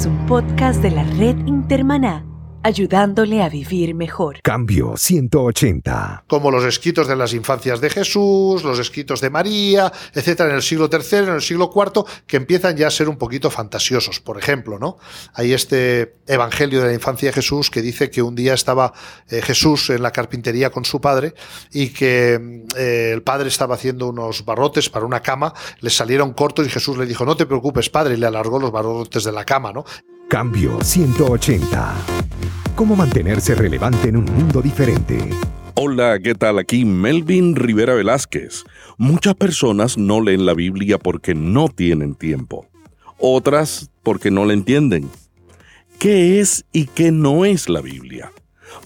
es 0.00 0.06
un 0.06 0.24
podcast 0.24 0.82
de 0.82 0.90
la 0.90 1.04
red 1.18 1.36
Intermaná 1.46 2.29
ayudándole 2.62 3.42
a 3.42 3.48
vivir 3.48 3.94
mejor. 3.94 4.40
Cambio 4.42 4.96
180. 4.96 6.24
Como 6.26 6.50
los 6.50 6.64
escritos 6.64 7.08
de 7.08 7.16
las 7.16 7.32
infancias 7.32 7.80
de 7.80 7.90
Jesús, 7.90 8.62
los 8.64 8.78
escritos 8.78 9.20
de 9.20 9.30
María, 9.30 9.92
etcétera, 10.14 10.50
en 10.50 10.56
el 10.56 10.62
siglo 10.62 10.88
III, 10.92 11.18
en 11.18 11.28
el 11.34 11.42
siglo 11.42 11.70
IV, 11.74 12.04
que 12.26 12.36
empiezan 12.36 12.76
ya 12.76 12.88
a 12.88 12.90
ser 12.90 13.08
un 13.08 13.16
poquito 13.16 13.50
fantasiosos. 13.50 14.20
Por 14.20 14.38
ejemplo, 14.38 14.78
¿no? 14.78 14.98
Hay 15.34 15.52
este 15.52 16.16
evangelio 16.26 16.80
de 16.80 16.88
la 16.88 16.94
infancia 16.94 17.28
de 17.28 17.32
Jesús 17.32 17.70
que 17.70 17.82
dice 17.82 18.10
que 18.10 18.22
un 18.22 18.34
día 18.34 18.54
estaba 18.54 18.92
eh, 19.28 19.40
Jesús 19.42 19.90
en 19.90 20.02
la 20.02 20.10
carpintería 20.10 20.70
con 20.70 20.84
su 20.84 21.00
padre 21.00 21.34
y 21.72 21.88
que 21.88 22.64
eh, 22.76 23.10
el 23.12 23.22
padre 23.22 23.48
estaba 23.48 23.74
haciendo 23.74 24.08
unos 24.08 24.44
barrotes 24.44 24.90
para 24.90 25.06
una 25.06 25.20
cama, 25.20 25.54
le 25.80 25.90
salieron 25.90 26.32
cortos 26.34 26.66
y 26.66 26.70
Jesús 26.70 26.98
le 26.98 27.06
dijo, 27.06 27.24
no 27.24 27.36
te 27.36 27.46
preocupes, 27.46 27.90
padre, 27.90 28.14
y 28.14 28.16
le 28.18 28.26
alargó 28.26 28.58
los 28.58 28.70
barrotes 28.70 29.24
de 29.24 29.32
la 29.32 29.44
cama, 29.44 29.72
¿no? 29.72 29.84
Cambio 30.30 30.80
180. 30.80 31.92
¿Cómo 32.76 32.94
mantenerse 32.94 33.56
relevante 33.56 34.10
en 34.10 34.16
un 34.16 34.26
mundo 34.26 34.62
diferente? 34.62 35.18
Hola, 35.74 36.20
¿qué 36.22 36.36
tal? 36.36 36.60
Aquí 36.60 36.84
Melvin 36.84 37.56
Rivera 37.56 37.94
Velázquez. 37.94 38.62
Muchas 38.96 39.34
personas 39.34 39.98
no 39.98 40.20
leen 40.20 40.46
la 40.46 40.54
Biblia 40.54 40.98
porque 40.98 41.34
no 41.34 41.68
tienen 41.68 42.14
tiempo. 42.14 42.68
Otras 43.18 43.90
porque 44.04 44.30
no 44.30 44.44
la 44.44 44.52
entienden. 44.52 45.10
¿Qué 45.98 46.38
es 46.38 46.64
y 46.70 46.86
qué 46.86 47.10
no 47.10 47.44
es 47.44 47.68
la 47.68 47.80
Biblia? 47.80 48.30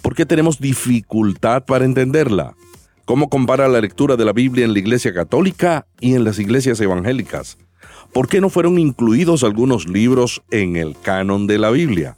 ¿Por 0.00 0.14
qué 0.14 0.24
tenemos 0.24 0.58
dificultad 0.60 1.66
para 1.66 1.84
entenderla? 1.84 2.54
¿Cómo 3.04 3.28
compara 3.28 3.68
la 3.68 3.82
lectura 3.82 4.16
de 4.16 4.24
la 4.24 4.32
Biblia 4.32 4.64
en 4.64 4.72
la 4.72 4.78
Iglesia 4.78 5.12
Católica 5.12 5.86
y 6.00 6.14
en 6.14 6.24
las 6.24 6.38
iglesias 6.38 6.80
evangélicas? 6.80 7.58
¿Por 8.14 8.28
qué 8.28 8.40
no 8.40 8.48
fueron 8.48 8.78
incluidos 8.78 9.42
algunos 9.42 9.88
libros 9.88 10.40
en 10.52 10.76
el 10.76 10.96
canon 11.02 11.48
de 11.48 11.58
la 11.58 11.70
Biblia? 11.70 12.16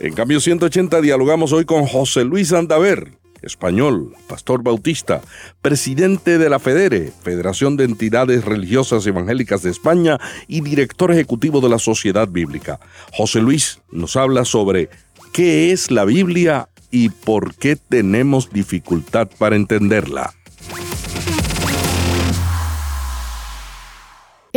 En 0.00 0.14
cambio 0.14 0.40
180 0.40 1.02
dialogamos 1.02 1.52
hoy 1.52 1.66
con 1.66 1.84
José 1.84 2.24
Luis 2.24 2.54
Andaver, 2.54 3.12
español, 3.42 4.14
pastor 4.28 4.62
bautista, 4.62 5.20
presidente 5.60 6.38
de 6.38 6.48
la 6.48 6.58
FEDERE, 6.58 7.12
Federación 7.22 7.76
de 7.76 7.84
Entidades 7.84 8.46
Religiosas 8.46 9.06
Evangélicas 9.06 9.62
de 9.62 9.72
España 9.72 10.18
y 10.48 10.62
director 10.62 11.12
ejecutivo 11.12 11.60
de 11.60 11.68
la 11.68 11.78
Sociedad 11.78 12.28
Bíblica. 12.28 12.80
José 13.12 13.42
Luis 13.42 13.82
nos 13.90 14.16
habla 14.16 14.46
sobre 14.46 14.88
qué 15.34 15.70
es 15.70 15.90
la 15.90 16.06
Biblia 16.06 16.70
y 16.90 17.10
por 17.10 17.54
qué 17.56 17.76
tenemos 17.76 18.48
dificultad 18.48 19.28
para 19.36 19.56
entenderla. 19.56 20.32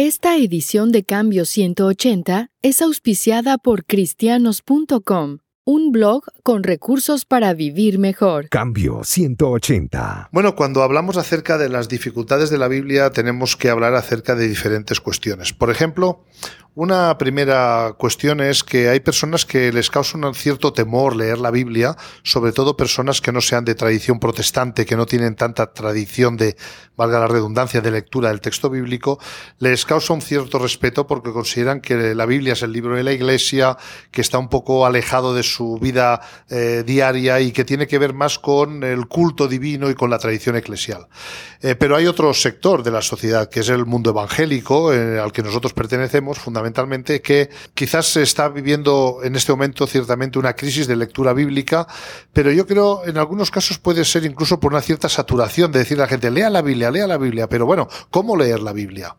Esta 0.02 0.38
edición 0.38 0.94
de 0.94 1.04
Cambio 1.04 1.44
180 1.44 2.52
es 2.62 2.82
auspiciada 2.82 3.58
por 3.58 3.84
cristianos.com, 3.84 5.40
un 5.66 5.92
blog 5.92 6.24
con 6.42 6.64
recursos 6.64 7.26
para 7.26 7.54
vivir 7.54 8.00
mejor. 8.00 8.48
Cambio 8.48 9.02
180. 9.04 10.30
Bueno, 10.32 10.56
cuando 10.56 10.84
hablamos 10.84 11.18
acerca 11.18 11.58
de 11.58 11.68
las 11.68 11.90
dificultades 11.90 12.50
de 12.50 12.58
la 12.58 12.70
Biblia, 12.70 13.10
tenemos 13.10 13.58
que 13.58 13.70
hablar 13.70 13.94
acerca 13.94 14.36
de 14.36 14.48
diferentes 14.48 15.02
cuestiones. 15.02 15.52
Por 15.52 15.70
ejemplo, 15.70 16.24
una 16.80 17.18
primera 17.18 17.94
cuestión 17.98 18.40
es 18.40 18.64
que 18.64 18.88
hay 18.88 19.02
personas 19.02 19.46
que 19.46 19.74
les 19.74 19.90
causa 19.90 20.18
un 20.18 20.34
cierto 20.34 20.72
temor 20.72 21.14
leer 21.14 21.38
la 21.38 21.52
Biblia, 21.52 21.98
sobre 22.24 22.54
todo 22.54 22.78
personas 22.78 23.20
que 23.20 23.34
no 23.34 23.42
sean 23.42 23.66
de 23.66 23.76
tradición 23.76 24.18
protestante, 24.18 24.86
que 24.86 24.96
no 24.96 25.06
tienen 25.06 25.36
tanta 25.36 25.74
tradición 25.74 26.38
de, 26.38 26.56
valga 26.96 27.20
la 27.20 27.28
redundancia, 27.28 27.82
de 27.82 27.92
lectura 27.92 28.30
del 28.30 28.40
texto 28.40 28.70
bíblico, 28.70 29.20
les 29.58 29.84
causa 29.84 30.14
un 30.14 30.22
cierto 30.22 30.58
respeto 30.58 31.06
porque 31.06 31.34
consideran 31.34 31.82
que 31.82 32.16
la 32.16 32.26
Biblia 32.26 32.54
es 32.54 32.64
el 32.64 32.72
libro 32.72 32.96
de 32.96 33.04
la 33.04 33.12
Iglesia, 33.12 33.76
que 34.10 34.22
está 34.22 34.38
un 34.38 34.48
poco 34.48 34.86
alejado 34.86 35.34
de 35.34 35.44
su 35.44 35.80
vida 35.80 36.22
eh, 36.50 36.86
diaria 36.88 37.42
y 37.42 37.52
que 37.52 37.66
tiene 37.66 37.88
que 37.88 38.00
ver 38.00 38.14
más 38.14 38.40
con 38.40 38.86
el 38.86 39.06
culto 39.08 39.50
divino 39.50 39.90
y 39.90 39.96
con 39.96 40.10
la 40.10 40.18
tradición 40.18 40.56
eclesial. 40.56 41.10
Eh, 41.62 41.76
pero 41.76 41.98
hay 41.98 42.08
otro 42.08 42.34
sector 42.34 42.84
de 42.84 42.92
la 42.92 43.02
sociedad, 43.02 43.50
que 43.50 43.60
es 43.60 43.68
el 43.68 43.86
mundo 43.86 44.12
evangélico, 44.12 44.94
eh, 44.94 45.20
al 45.20 45.34
que 45.34 45.44
nosotros 45.44 45.74
pertenecemos 45.74 46.40
fundamentalmente 46.40 46.69
que 47.22 47.50
quizás 47.74 48.08
se 48.08 48.22
está 48.22 48.50
viviendo 48.50 49.20
en 49.24 49.36
este 49.36 49.52
momento 49.52 49.88
ciertamente 49.88 50.40
una 50.40 50.54
crisis 50.54 50.88
de 50.88 50.96
lectura 50.96 51.34
bíblica, 51.34 51.88
pero 52.34 52.52
yo 52.52 52.66
creo 52.66 53.02
en 53.06 53.18
algunos 53.18 53.52
casos 53.52 53.78
puede 53.78 54.06
ser 54.06 54.26
incluso 54.26 54.60
por 54.60 54.72
una 54.74 54.82
cierta 54.82 55.10
saturación 55.10 55.72
de 55.72 55.80
decir 55.80 55.98
a 55.98 56.02
la 56.02 56.08
gente, 56.08 56.32
lea 56.32 56.50
la 56.50 56.62
Biblia, 56.62 56.92
lea 56.92 57.08
la 57.08 57.18
Biblia, 57.18 57.48
pero 57.48 57.66
bueno, 57.66 57.88
¿cómo 58.10 58.36
leer 58.36 58.62
la 58.62 58.74
Biblia? 58.74 59.16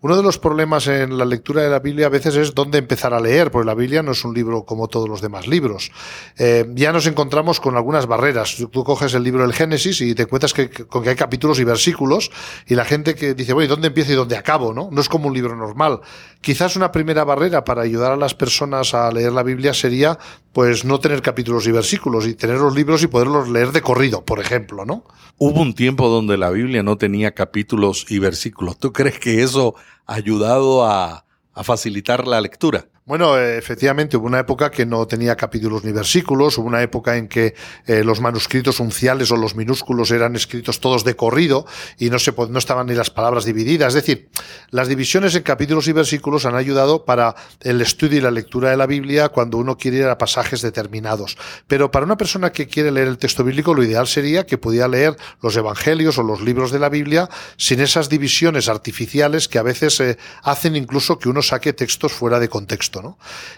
Uno 0.00 0.16
de 0.16 0.22
los 0.22 0.38
problemas 0.38 0.86
en 0.86 1.16
la 1.16 1.24
lectura 1.24 1.62
de 1.62 1.70
la 1.70 1.78
Biblia 1.78 2.06
a 2.06 2.10
veces 2.10 2.34
es 2.36 2.54
dónde 2.54 2.78
empezar 2.78 3.14
a 3.14 3.20
leer, 3.20 3.50
porque 3.50 3.66
la 3.66 3.74
Biblia 3.74 4.02
no 4.02 4.12
es 4.12 4.24
un 4.24 4.34
libro 4.34 4.64
como 4.64 4.88
todos 4.88 5.08
los 5.08 5.20
demás 5.20 5.46
libros. 5.46 5.92
Eh, 6.38 6.66
ya 6.74 6.92
nos 6.92 7.06
encontramos 7.06 7.60
con 7.60 7.76
algunas 7.76 8.06
barreras. 8.06 8.56
Tú 8.70 8.84
coges 8.84 9.14
el 9.14 9.22
libro 9.22 9.42
del 9.42 9.52
Génesis 9.52 10.00
y 10.00 10.14
te 10.14 10.22
encuentras 10.22 10.52
que, 10.52 10.70
con 10.70 11.02
que 11.02 11.10
hay 11.10 11.16
capítulos 11.16 11.60
y 11.60 11.64
versículos 11.64 12.30
y 12.66 12.74
la 12.74 12.84
gente 12.84 13.14
que 13.14 13.34
dice, 13.34 13.52
bueno, 13.52 13.66
¿y 13.66 13.68
dónde 13.68 13.88
empiezo 13.88 14.12
y 14.12 14.16
dónde 14.16 14.36
acabo? 14.36 14.72
¿no? 14.72 14.88
no 14.90 15.00
es 15.00 15.08
como 15.08 15.28
un 15.28 15.34
libro 15.34 15.56
normal. 15.56 16.00
Quizás 16.40 16.74
una 16.74 16.81
primera 16.90 17.22
barrera 17.24 17.64
para 17.64 17.82
ayudar 17.82 18.12
a 18.12 18.16
las 18.16 18.34
personas 18.34 18.94
a 18.94 19.12
leer 19.12 19.32
la 19.32 19.42
Biblia 19.42 19.74
sería 19.74 20.18
pues 20.52 20.84
no 20.84 20.98
tener 20.98 21.22
capítulos 21.22 21.66
y 21.66 21.72
versículos 21.72 22.26
y 22.26 22.34
tener 22.34 22.56
los 22.56 22.74
libros 22.74 23.02
y 23.02 23.06
poderlos 23.06 23.48
leer 23.48 23.72
de 23.72 23.82
corrido, 23.82 24.24
por 24.24 24.40
ejemplo, 24.40 24.84
¿no? 24.84 25.04
Hubo 25.38 25.60
un 25.60 25.74
tiempo 25.74 26.08
donde 26.08 26.36
la 26.36 26.50
Biblia 26.50 26.82
no 26.82 26.96
tenía 26.96 27.34
capítulos 27.34 28.06
y 28.08 28.18
versículos. 28.18 28.78
¿Tú 28.78 28.92
crees 28.92 29.18
que 29.18 29.42
eso 29.42 29.74
ha 30.06 30.14
ayudado 30.14 30.84
a, 30.84 31.24
a 31.52 31.64
facilitar 31.64 32.26
la 32.26 32.40
lectura? 32.40 32.86
Bueno, 33.12 33.36
efectivamente, 33.36 34.16
hubo 34.16 34.26
una 34.26 34.38
época 34.38 34.70
que 34.70 34.86
no 34.86 35.06
tenía 35.06 35.36
capítulos 35.36 35.84
ni 35.84 35.92
versículos, 35.92 36.56
hubo 36.56 36.66
una 36.66 36.80
época 36.80 37.18
en 37.18 37.28
que 37.28 37.54
eh, 37.86 38.02
los 38.04 38.22
manuscritos 38.22 38.80
unciales 38.80 39.30
o 39.30 39.36
los 39.36 39.54
minúsculos 39.54 40.10
eran 40.12 40.34
escritos 40.34 40.80
todos 40.80 41.04
de 41.04 41.14
corrido 41.14 41.66
y 41.98 42.08
no, 42.08 42.18
se, 42.18 42.32
no 42.48 42.58
estaban 42.58 42.86
ni 42.86 42.94
las 42.94 43.10
palabras 43.10 43.44
divididas. 43.44 43.88
Es 43.88 44.02
decir, 44.02 44.30
las 44.70 44.88
divisiones 44.88 45.34
en 45.34 45.42
capítulos 45.42 45.88
y 45.88 45.92
versículos 45.92 46.46
han 46.46 46.54
ayudado 46.54 47.04
para 47.04 47.36
el 47.60 47.82
estudio 47.82 48.16
y 48.16 48.22
la 48.22 48.30
lectura 48.30 48.70
de 48.70 48.78
la 48.78 48.86
Biblia 48.86 49.28
cuando 49.28 49.58
uno 49.58 49.76
quiere 49.76 49.98
ir 49.98 50.06
a 50.06 50.16
pasajes 50.16 50.62
determinados. 50.62 51.36
Pero 51.66 51.90
para 51.90 52.06
una 52.06 52.16
persona 52.16 52.50
que 52.50 52.66
quiere 52.66 52.90
leer 52.90 53.08
el 53.08 53.18
texto 53.18 53.44
bíblico, 53.44 53.74
lo 53.74 53.84
ideal 53.84 54.06
sería 54.06 54.46
que 54.46 54.56
pudiera 54.56 54.88
leer 54.88 55.18
los 55.42 55.54
evangelios 55.54 56.16
o 56.16 56.22
los 56.22 56.40
libros 56.40 56.72
de 56.72 56.78
la 56.78 56.88
Biblia 56.88 57.28
sin 57.58 57.80
esas 57.80 58.08
divisiones 58.08 58.70
artificiales 58.70 59.48
que 59.48 59.58
a 59.58 59.62
veces 59.62 60.00
eh, 60.00 60.16
hacen 60.44 60.76
incluso 60.76 61.18
que 61.18 61.28
uno 61.28 61.42
saque 61.42 61.74
textos 61.74 62.14
fuera 62.14 62.40
de 62.40 62.48
contexto. 62.48 63.01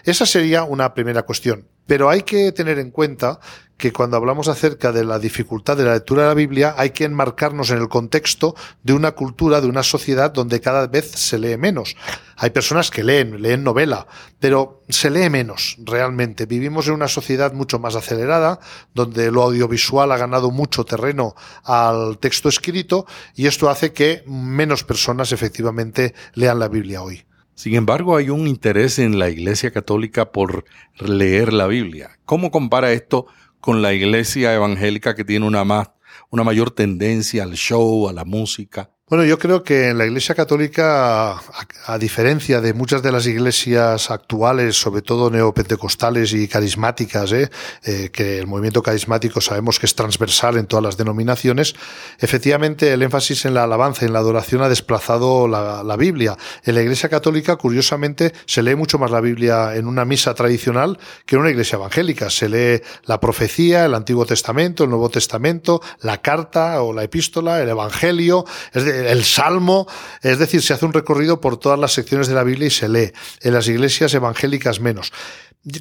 Esa 0.03 0.25
sería 0.25 0.63
una 0.63 0.93
primera 0.93 1.23
cuestión. 1.23 1.67
Pero 1.87 2.09
hay 2.09 2.23
que 2.23 2.51
tener 2.51 2.79
en 2.79 2.89
cuenta 2.89 3.39
que 3.77 3.91
cuando 3.91 4.15
hablamos 4.15 4.47
acerca 4.47 4.91
de 4.91 5.03
la 5.03 5.19
dificultad 5.19 5.75
de 5.75 5.83
la 5.83 5.93
lectura 5.93 6.23
de 6.23 6.27
la 6.29 6.33
Biblia, 6.33 6.75
hay 6.77 6.91
que 6.91 7.03
enmarcarnos 7.03 7.71
en 7.71 7.77
el 7.77 7.89
contexto 7.89 8.55
de 8.83 8.93
una 8.93 9.11
cultura, 9.11 9.59
de 9.59 9.67
una 9.67 9.83
sociedad 9.83 10.31
donde 10.31 10.61
cada 10.61 10.87
vez 10.87 11.11
se 11.11 11.37
lee 11.37 11.57
menos. 11.57 11.95
Hay 12.37 12.51
personas 12.51 12.89
que 12.89 13.03
leen, 13.03 13.41
leen 13.41 13.63
novela, 13.63 14.07
pero 14.39 14.83
se 14.87 15.09
lee 15.09 15.29
menos 15.29 15.75
realmente. 15.79 16.45
Vivimos 16.45 16.87
en 16.87 16.93
una 16.93 17.09
sociedad 17.09 17.53
mucho 17.53 17.77
más 17.77 17.95
acelerada, 17.95 18.59
donde 18.93 19.29
lo 19.29 19.43
audiovisual 19.43 20.11
ha 20.11 20.17
ganado 20.17 20.51
mucho 20.51 20.85
terreno 20.85 21.35
al 21.63 22.17
texto 22.19 22.47
escrito 22.47 23.05
y 23.35 23.47
esto 23.47 23.69
hace 23.69 23.91
que 23.91 24.23
menos 24.25 24.85
personas 24.85 25.33
efectivamente 25.33 26.15
lean 26.33 26.59
la 26.59 26.69
Biblia 26.69 27.01
hoy. 27.01 27.25
Sin 27.55 27.73
embargo, 27.75 28.17
hay 28.17 28.29
un 28.29 28.47
interés 28.47 28.99
en 28.99 29.17
la 29.17 29.29
Iglesia 29.29 29.71
Católica 29.71 30.33
por 30.33 30.65
leer 30.99 31.53
la 31.53 31.67
Biblia. 31.67 32.19
¿Cómo 32.25 32.51
compara 32.51 32.91
esto 32.91 33.27
con 33.61 33.81
la 33.81 33.93
Iglesia 33.93 34.53
Evangélica 34.53 35.15
que 35.15 35.23
tiene 35.23 35.47
una, 35.47 35.63
más, 35.63 35.91
una 36.29 36.43
mayor 36.43 36.71
tendencia 36.71 37.43
al 37.43 37.53
show, 37.53 38.09
a 38.09 38.13
la 38.13 38.25
música? 38.25 38.91
Bueno, 39.07 39.23
yo 39.23 39.37
creo 39.37 39.63
que 39.63 39.89
en 39.89 39.99
la 39.99 40.07
Iglesia 40.07 40.33
Católica, 40.33 41.39
a, 41.85 41.97
diferencia 41.99 42.59
de 42.59 42.73
muchas 42.73 43.03
de 43.03 43.11
las 43.11 43.27
iglesias 43.27 44.09
actuales, 44.09 44.77
sobre 44.81 45.03
todo 45.03 45.29
neopentecostales 45.29 46.33
y 46.33 46.47
carismáticas, 46.47 47.31
¿eh? 47.31 47.51
Eh, 47.83 48.09
que 48.11 48.39
el 48.39 48.47
movimiento 48.47 48.81
carismático 48.81 49.41
sabemos 49.41 49.77
que 49.77 49.85
es 49.85 49.93
transversal 49.93 50.57
en 50.57 50.65
todas 50.65 50.81
las 50.81 50.97
denominaciones, 50.97 51.75
efectivamente 52.17 52.93
el 52.93 53.03
énfasis 53.03 53.45
en 53.45 53.53
la 53.53 53.65
alabanza, 53.65 54.07
en 54.07 54.13
la 54.13 54.17
adoración 54.17 54.63
ha 54.63 54.69
desplazado 54.69 55.47
la, 55.47 55.95
Biblia. 55.97 56.35
En 56.63 56.73
la 56.73 56.81
Iglesia 56.81 57.07
Católica, 57.07 57.57
curiosamente, 57.57 58.33
se 58.47 58.63
lee 58.63 58.73
mucho 58.73 58.97
más 58.97 59.11
la 59.11 59.21
Biblia 59.21 59.75
en 59.75 59.85
una 59.85 60.03
misa 60.03 60.33
tradicional 60.33 60.97
que 61.27 61.35
en 61.35 61.41
una 61.41 61.51
iglesia 61.51 61.75
evangélica. 61.75 62.31
Se 62.31 62.49
lee 62.49 62.81
la 63.03 63.19
profecía, 63.19 63.85
el 63.85 63.93
Antiguo 63.93 64.25
Testamento, 64.25 64.83
el 64.83 64.89
Nuevo 64.89 65.09
Testamento, 65.09 65.79
la 66.01 66.23
carta 66.23 66.81
o 66.81 66.91
la 66.91 67.03
epístola, 67.03 67.61
el 67.61 67.69
Evangelio. 67.69 68.45
El 68.95 69.23
Salmo, 69.23 69.87
es 70.21 70.39
decir, 70.39 70.61
se 70.61 70.73
hace 70.73 70.85
un 70.85 70.93
recorrido 70.93 71.41
por 71.41 71.57
todas 71.57 71.79
las 71.79 71.93
secciones 71.93 72.27
de 72.27 72.35
la 72.35 72.43
Biblia 72.43 72.67
y 72.67 72.71
se 72.71 72.89
lee. 72.89 73.11
En 73.41 73.53
las 73.53 73.67
iglesias 73.67 74.13
evangélicas 74.13 74.79
menos. 74.79 75.11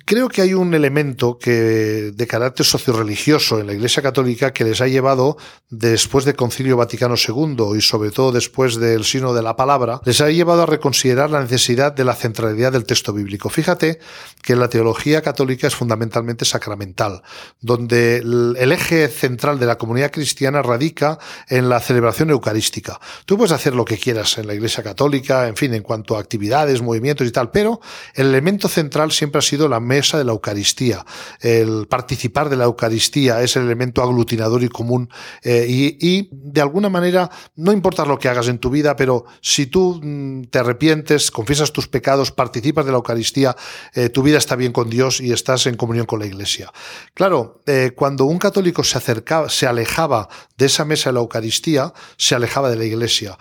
Creo 0.06 0.30
que 0.30 0.40
hay 0.40 0.54
un 0.54 0.72
elemento 0.72 1.38
que 1.38 2.10
de 2.14 2.26
carácter 2.26 2.64
socio-religioso 2.64 3.60
en 3.60 3.66
la 3.66 3.74
Iglesia 3.74 4.02
Católica 4.02 4.50
que 4.50 4.64
les 4.64 4.80
ha 4.80 4.88
llevado 4.88 5.36
después 5.68 6.24
del 6.24 6.36
Concilio 6.36 6.78
Vaticano 6.78 7.16
II 7.16 7.76
y 7.76 7.82
sobre 7.82 8.10
todo 8.10 8.32
después 8.32 8.76
del 8.76 9.04
Sino 9.04 9.34
de 9.34 9.42
la 9.42 9.56
Palabra, 9.56 10.00
les 10.06 10.22
ha 10.22 10.30
llevado 10.30 10.62
a 10.62 10.66
reconsiderar 10.66 11.28
la 11.28 11.42
necesidad 11.42 11.92
de 11.92 12.04
la 12.04 12.14
centralidad 12.14 12.72
del 12.72 12.86
texto 12.86 13.12
bíblico. 13.12 13.50
Fíjate 13.50 13.98
que 14.40 14.56
la 14.56 14.68
teología 14.68 15.20
católica 15.20 15.66
es 15.66 15.74
fundamentalmente 15.74 16.46
sacramental, 16.46 17.22
donde 17.60 18.16
el 18.16 18.72
eje 18.72 19.08
central 19.08 19.58
de 19.58 19.66
la 19.66 19.76
comunidad 19.76 20.12
cristiana 20.12 20.62
radica 20.62 21.18
en 21.50 21.68
la 21.68 21.78
celebración 21.78 22.30
eucarística. 22.30 22.98
Tú 23.26 23.36
puedes 23.36 23.52
hacer 23.52 23.74
lo 23.74 23.84
que 23.84 23.98
quieras 23.98 24.38
en 24.38 24.46
la 24.46 24.54
Iglesia 24.54 24.82
Católica, 24.82 25.46
en 25.46 25.56
fin, 25.56 25.74
en 25.74 25.82
cuanto 25.82 26.16
a 26.16 26.20
actividades, 26.20 26.80
movimientos 26.80 27.26
y 27.26 27.32
tal, 27.32 27.50
pero 27.50 27.80
el 28.14 28.28
elemento 28.28 28.68
central 28.68 29.12
siempre 29.12 29.40
ha 29.40 29.42
sido 29.42 29.68
la 29.68 29.73
mesa 29.80 30.18
de 30.18 30.24
la 30.24 30.32
Eucaristía. 30.32 31.04
El 31.40 31.86
participar 31.88 32.48
de 32.48 32.56
la 32.56 32.64
Eucaristía 32.64 33.42
es 33.42 33.56
el 33.56 33.64
elemento 33.64 34.02
aglutinador 34.02 34.62
y 34.62 34.68
común 34.68 35.08
eh, 35.42 35.66
y, 35.68 36.28
de 36.32 36.60
alguna 36.60 36.88
manera 36.88 37.30
no 37.56 37.72
importa 37.72 38.04
lo 38.04 38.18
que 38.18 38.28
hagas 38.28 38.48
en 38.48 38.58
tu 38.58 38.70
vida, 38.70 38.96
pero 38.96 39.24
si 39.40 39.66
tú 39.66 40.00
mm, 40.02 40.44
te 40.44 40.58
arrepientes, 40.58 41.30
confiesas 41.30 41.72
tus 41.72 41.88
pecados, 41.88 42.30
participas 42.30 42.84
de 42.84 42.92
la 42.92 42.98
Eucaristía, 42.98 43.56
eh, 43.94 44.08
tu 44.08 44.22
vida 44.22 44.38
está 44.38 44.56
bien 44.56 44.72
con 44.72 44.90
Dios 44.90 45.20
y 45.20 45.32
estás 45.32 45.66
en 45.66 45.76
comunión 45.76 46.06
con 46.06 46.20
la 46.20 46.26
Iglesia. 46.26 46.72
Claro, 47.14 47.62
eh, 47.66 47.92
cuando 47.94 48.24
un 48.24 48.38
católico 48.38 48.84
se 48.84 48.98
acercaba, 48.98 49.48
se 49.48 49.66
alejaba 49.66 50.28
de 50.56 50.66
esa 50.66 50.84
mesa 50.84 51.10
de 51.10 51.14
la 51.14 51.20
Eucaristía, 51.20 51.92
se 52.16 52.34
alejaba 52.34 52.70
de 52.70 52.76
la 52.76 52.84
Iglesia. 52.84 53.38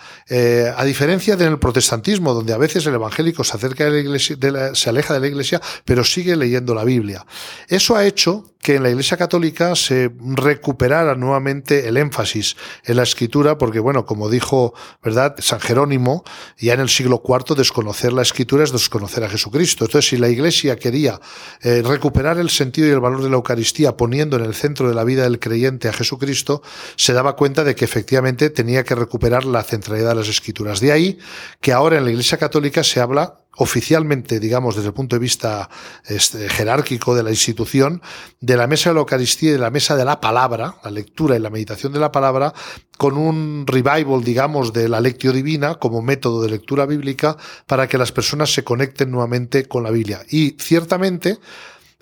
a 0.76 0.84
diferencia 0.86 1.36
del 1.36 1.60
protestantismo, 1.60 2.34
donde 2.34 2.54
a 2.54 2.58
veces 2.58 2.86
el 2.86 2.96
evangélico 2.96 3.44
se 3.44 3.56
acerca 3.56 3.86
de 3.86 3.92
la 3.92 4.00
Iglesia, 4.00 4.38
se 4.74 4.90
aleja 4.90 5.14
de 5.14 5.20
la 5.20 5.28
Iglesia, 5.28 5.62
pero 5.86 6.04
sigue 6.24 6.38
leyendo 6.38 6.74
la 6.74 6.86
Biblia. 6.86 7.25
Eso 7.68 7.98
ha 7.98 8.06
hecho 8.06 8.46
que 8.62 8.75
en 8.75 8.84
la 8.84 8.90
Iglesia 8.90 9.18
Católica 9.18 9.75
se 9.75 10.10
recuperara 10.22 11.16
nuevamente 11.16 11.90
el 11.90 11.98
énfasis 11.98 12.56
en 12.86 12.96
la 12.96 13.04
escritura, 13.04 13.58
porque 13.58 13.81
bueno, 13.81 14.06
como 14.06 14.30
dijo, 14.30 14.74
¿verdad? 15.04 15.36
San 15.40 15.60
Jerónimo, 15.60 16.24
ya 16.58 16.74
en 16.74 16.80
el 16.80 16.88
siglo 16.88 17.22
IV 17.28 17.58
desconocer 17.58 18.14
la 18.14 18.22
escritura 18.22 18.64
es 18.64 18.72
desconocer 18.72 19.25
a 19.25 19.30
Jesucristo. 19.30 19.84
Entonces, 19.84 20.10
si 20.12 20.18
la 20.18 20.30
Iglesia 20.30 20.78
quería 20.78 21.20
eh, 21.62 21.81
recuperar 21.86 22.38
el 22.38 22.50
sentido 22.50 22.88
y 22.88 22.92
el 22.92 23.02
valor 23.02 23.22
de 23.22 23.30
la 23.30 23.36
Eucaristía 23.36 23.98
poniendo 23.98 24.38
en 24.38 24.46
el 24.46 24.56
centro 24.56 24.88
de 24.88 24.96
la 24.96 25.04
vida 25.04 25.24
del 25.24 25.40
creyente 25.40 25.90
a 25.90 25.94
Jesucristo, 25.94 26.62
se 26.96 27.12
daba 27.12 27.36
cuenta 27.36 27.66
de 27.66 27.75
que 27.75 27.84
efectivamente 27.84 28.50
tenía 28.50 28.86
que 28.86 28.96
recuperar 28.96 29.44
la 29.44 29.62
centralidad 29.64 30.12
de 30.12 30.16
las 30.16 30.30
escrituras. 30.30 30.80
De 30.80 30.94
ahí 30.94 31.20
que 31.60 31.74
ahora 31.74 31.98
en 31.98 32.06
la 32.06 32.12
Iglesia 32.12 32.38
Católica 32.38 32.81
se 32.81 33.02
habla 33.02 33.43
oficialmente, 33.58 34.40
digamos, 34.40 34.76
desde 34.76 34.90
el 34.90 34.94
punto 34.94 35.16
de 35.16 35.20
vista 35.20 35.70
este, 36.06 36.50
jerárquico 36.50 37.16
de 37.16 37.24
la 37.24 37.30
institución, 37.30 38.02
de 38.40 38.58
la 38.58 38.68
mesa 38.68 38.90
de 38.90 38.96
la 38.96 39.02
Eucaristía 39.02 39.50
y 39.50 39.54
de 39.54 39.60
la 39.60 39.70
mesa 39.70 39.96
de 39.96 40.06
la 40.06 40.20
palabra, 40.20 40.78
la 40.84 40.92
lectura 40.92 41.36
y 41.36 41.40
la 41.40 41.50
meditación 41.50 41.94
de 41.94 42.00
la 42.00 42.12
palabra, 42.12 42.54
con 42.98 43.18
un 43.18 43.66
revival, 43.68 44.24
digamos, 44.24 44.74
de 44.74 44.90
la 44.90 45.02
lectio 45.02 45.32
divina 45.32 45.76
como 45.76 46.02
método 46.02 46.42
de 46.42 46.50
lectura 46.50 46.86
bíblica 46.86 47.38
para 47.68 47.88
que 47.88 47.98
las 47.98 48.12
personas 48.12 48.54
se 48.54 48.64
conecten 48.64 49.12
nuevamente 49.12 49.66
con 49.66 49.84
la 49.84 49.92
Biblia. 49.92 50.24
Y 50.30 50.56
ciertamente, 50.60 51.38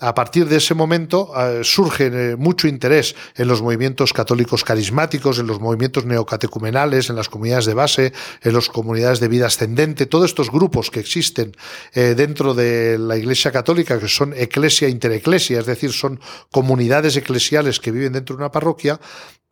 a 0.02 0.14
partir 0.14 0.48
de 0.48 0.56
ese 0.56 0.74
momento 0.74 1.32
eh, 1.36 1.60
surge 1.62 2.06
eh, 2.06 2.36
mucho 2.36 2.66
interés 2.66 3.14
en 3.36 3.46
los 3.46 3.62
movimientos 3.62 4.12
católicos 4.12 4.64
carismáticos, 4.64 5.38
en 5.38 5.46
los 5.46 5.60
movimientos 5.60 6.04
neocatecumenales, 6.04 7.08
en 7.08 7.14
las 7.14 7.28
comunidades 7.28 7.66
de 7.66 7.74
base, 7.74 8.12
en 8.42 8.52
las 8.52 8.68
comunidades 8.68 9.20
de 9.20 9.28
vida 9.28 9.46
ascendente, 9.46 10.06
todos 10.06 10.26
estos 10.26 10.50
grupos 10.50 10.90
que 10.90 10.98
existen 10.98 11.52
eh, 11.94 12.14
dentro 12.16 12.52
de 12.52 12.98
la 12.98 13.16
Iglesia 13.16 13.52
Católica, 13.52 14.00
que 14.00 14.08
son 14.08 14.34
eclesia 14.36 14.88
intereclesia, 14.88 15.60
es 15.60 15.66
decir, 15.66 15.92
son 15.92 16.18
comunidades 16.50 17.16
eclesiales 17.16 17.78
que 17.78 17.92
viven 17.92 18.12
dentro 18.12 18.34
de 18.34 18.42
una 18.42 18.50
parroquia, 18.50 18.98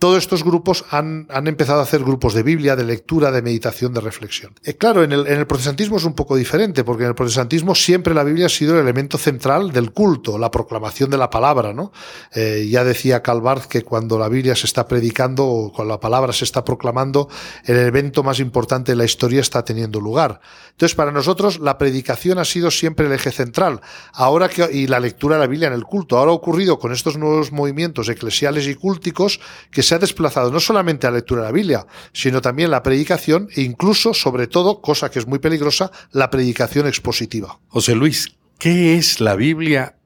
todos 0.01 0.17
estos 0.17 0.43
grupos 0.43 0.85
han, 0.91 1.27
han, 1.29 1.47
empezado 1.47 1.81
a 1.81 1.83
hacer 1.83 2.03
grupos 2.03 2.33
de 2.33 2.43
Biblia, 2.43 2.75
de 2.75 2.85
lectura, 2.85 3.31
de 3.31 3.43
meditación, 3.43 3.93
de 3.93 4.01
reflexión. 4.01 4.55
Claro, 4.79 5.05
en 5.05 5.13
el, 5.13 5.47
protestantismo 5.47 5.99
es 5.99 6.05
un 6.05 6.15
poco 6.15 6.37
diferente, 6.37 6.83
porque 6.85 7.03
en 7.03 7.11
el 7.11 7.15
protestantismo 7.15 7.75
siempre 7.75 8.15
la 8.15 8.25
Biblia 8.25 8.47
ha 8.47 8.49
sido 8.49 8.75
el 8.75 8.81
elemento 8.81 9.19
central 9.19 9.73
del 9.73 9.93
culto, 9.93 10.39
la 10.41 10.51
proclamación 10.51 11.11
de 11.11 11.19
la 11.19 11.31
palabra. 11.31 11.73
¿no? 11.73 11.93
Eh, 12.35 12.67
ya 12.71 12.85
decía 12.85 13.23
Calvart 13.23 13.67
que 13.67 13.83
cuando 13.83 14.19
la 14.19 14.29
Biblia 14.29 14.57
se 14.57 14.67
está 14.67 14.89
predicando 14.89 15.47
o 15.47 15.73
cuando 15.73 15.95
la 15.95 16.01
palabra 16.01 16.33
se 16.33 16.45
está 16.45 16.65
proclamando, 16.65 17.29
el 17.65 17.77
evento 17.77 18.23
más 18.23 18.41
importante 18.41 18.93
de 18.93 18.97
la 18.97 19.05
historia 19.05 19.41
está 19.41 19.65
teniendo 19.65 20.01
lugar. 20.01 20.41
Entonces, 20.71 20.95
para 20.95 21.13
nosotros 21.13 21.61
la 21.61 21.79
predicación 21.79 22.39
ha 22.39 22.45
sido 22.45 22.71
siempre 22.71 23.07
el 23.07 23.13
eje 23.13 23.31
central. 23.31 23.81
Ahora 24.13 24.49
que, 24.49 24.69
y 24.73 24.87
la 24.87 25.01
lectura 25.01 25.37
de 25.37 25.41
la 25.41 25.47
Biblia 25.47 25.69
en 25.69 25.75
el 25.75 25.85
culto. 25.85 26.19
Ahora 26.19 26.31
ha 26.31 26.35
ocurrido 26.35 26.79
con 26.79 26.93
estos 26.93 27.17
nuevos 27.17 27.53
movimientos 27.53 28.09
eclesiales 28.09 28.67
y 28.67 28.75
cúlticos 28.75 29.41
que 29.71 29.83
se 29.83 29.95
ha 29.95 29.99
desplazado 29.99 30.51
no 30.51 30.61
solamente 30.61 31.07
a 31.07 31.11
la 31.11 31.19
lectura 31.19 31.43
de 31.43 31.49
la 31.49 31.53
Biblia, 31.53 31.87
sino 32.13 32.41
también 32.41 32.71
la 32.71 32.83
predicación 32.83 33.49
e 33.55 33.63
incluso, 33.63 34.15
sobre 34.15 34.47
todo, 34.47 34.81
cosa 34.81 35.11
que 35.11 35.19
es 35.19 35.27
muy 35.27 35.39
peligrosa, 35.39 35.91
la 36.13 36.31
predicación 36.31 36.87
expositiva. 36.87 37.59
José 37.69 37.95
Luis, 37.95 38.37
¿qué 38.59 38.97
es 38.97 39.21
la 39.21 39.35
Biblia 39.35 39.97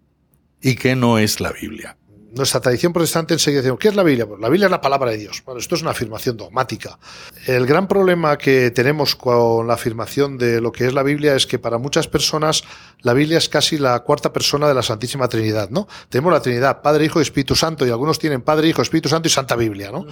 y 0.64 0.76
qué 0.76 0.96
no 0.96 1.18
es 1.18 1.40
la 1.40 1.52
Biblia? 1.52 1.96
Nuestra 2.34 2.60
tradición 2.60 2.92
protestante 2.92 3.34
enseguida 3.34 3.62
decimos, 3.62 3.78
¿qué 3.78 3.88
es 3.88 3.94
la 3.94 4.02
Biblia? 4.02 4.26
Pues 4.26 4.40
la 4.40 4.48
Biblia 4.48 4.66
es 4.66 4.70
la 4.70 4.80
palabra 4.80 5.10
de 5.12 5.18
Dios. 5.18 5.42
Bueno, 5.44 5.60
esto 5.60 5.74
es 5.76 5.82
una 5.82 5.92
afirmación 5.92 6.36
dogmática. 6.36 6.98
El 7.46 7.66
gran 7.66 7.86
problema 7.86 8.36
que 8.36 8.70
tenemos 8.70 9.14
con 9.14 9.66
la 9.66 9.74
afirmación 9.74 10.36
de 10.36 10.60
lo 10.60 10.72
que 10.72 10.86
es 10.86 10.94
la 10.94 11.02
Biblia 11.02 11.36
es 11.36 11.46
que 11.46 11.58
para 11.58 11.78
muchas 11.78 12.08
personas 12.08 12.64
la 13.02 13.12
Biblia 13.12 13.38
es 13.38 13.48
casi 13.48 13.78
la 13.78 14.00
cuarta 14.00 14.32
persona 14.32 14.66
de 14.66 14.74
la 14.74 14.82
Santísima 14.82 15.28
Trinidad, 15.28 15.70
¿no? 15.70 15.86
Tenemos 16.08 16.32
la 16.32 16.40
Trinidad, 16.40 16.82
Padre, 16.82 17.04
Hijo 17.04 17.20
y 17.20 17.22
Espíritu 17.22 17.54
Santo, 17.54 17.86
y 17.86 17.90
algunos 17.90 18.18
tienen 18.18 18.42
Padre, 18.42 18.68
Hijo, 18.68 18.82
Espíritu 18.82 19.08
Santo 19.08 19.28
y 19.28 19.30
Santa 19.30 19.54
Biblia, 19.54 19.92
¿no? 19.92 20.06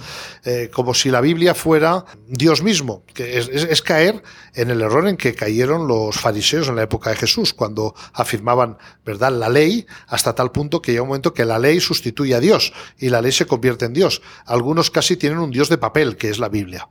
Eh, 0.45 0.69
como 0.73 0.93
si 0.93 1.09
la 1.09 1.19
Biblia 1.19 1.53
fuera 1.55 2.05
Dios 2.27 2.63
mismo, 2.63 3.03
es 3.17 3.81
caer 3.81 4.23
en 4.53 4.69
el 4.69 4.81
error 4.81 5.07
en 5.07 5.17
que 5.17 5.33
cayeron 5.33 5.87
los 5.87 6.17
fariseos 6.17 6.69
en 6.69 6.75
la 6.75 6.83
época 6.83 7.09
de 7.09 7.17
Jesús, 7.17 7.53
cuando 7.53 7.95
afirmaban, 8.13 8.77
¿verdad?, 9.03 9.31
la 9.31 9.49
ley, 9.49 9.85
hasta 10.07 10.33
tal 10.35 10.51
punto 10.51 10.81
que 10.81 10.91
llega 10.91 11.01
un 11.01 11.09
momento 11.09 11.33
que 11.33 11.45
la 11.45 11.59
ley 11.59 11.79
sustituye 11.79 12.12
a 12.33 12.39
Dios 12.39 12.73
y 12.97 13.09
la 13.09 13.21
ley 13.21 13.31
se 13.31 13.45
convierte 13.45 13.85
en 13.85 13.93
Dios. 13.93 14.21
Algunos 14.45 14.91
casi 14.91 15.17
tienen 15.17 15.39
un 15.39 15.51
Dios 15.51 15.69
de 15.69 15.77
papel, 15.77 16.15
que 16.15 16.29
es 16.29 16.39
la 16.39 16.49
Biblia. 16.49 16.87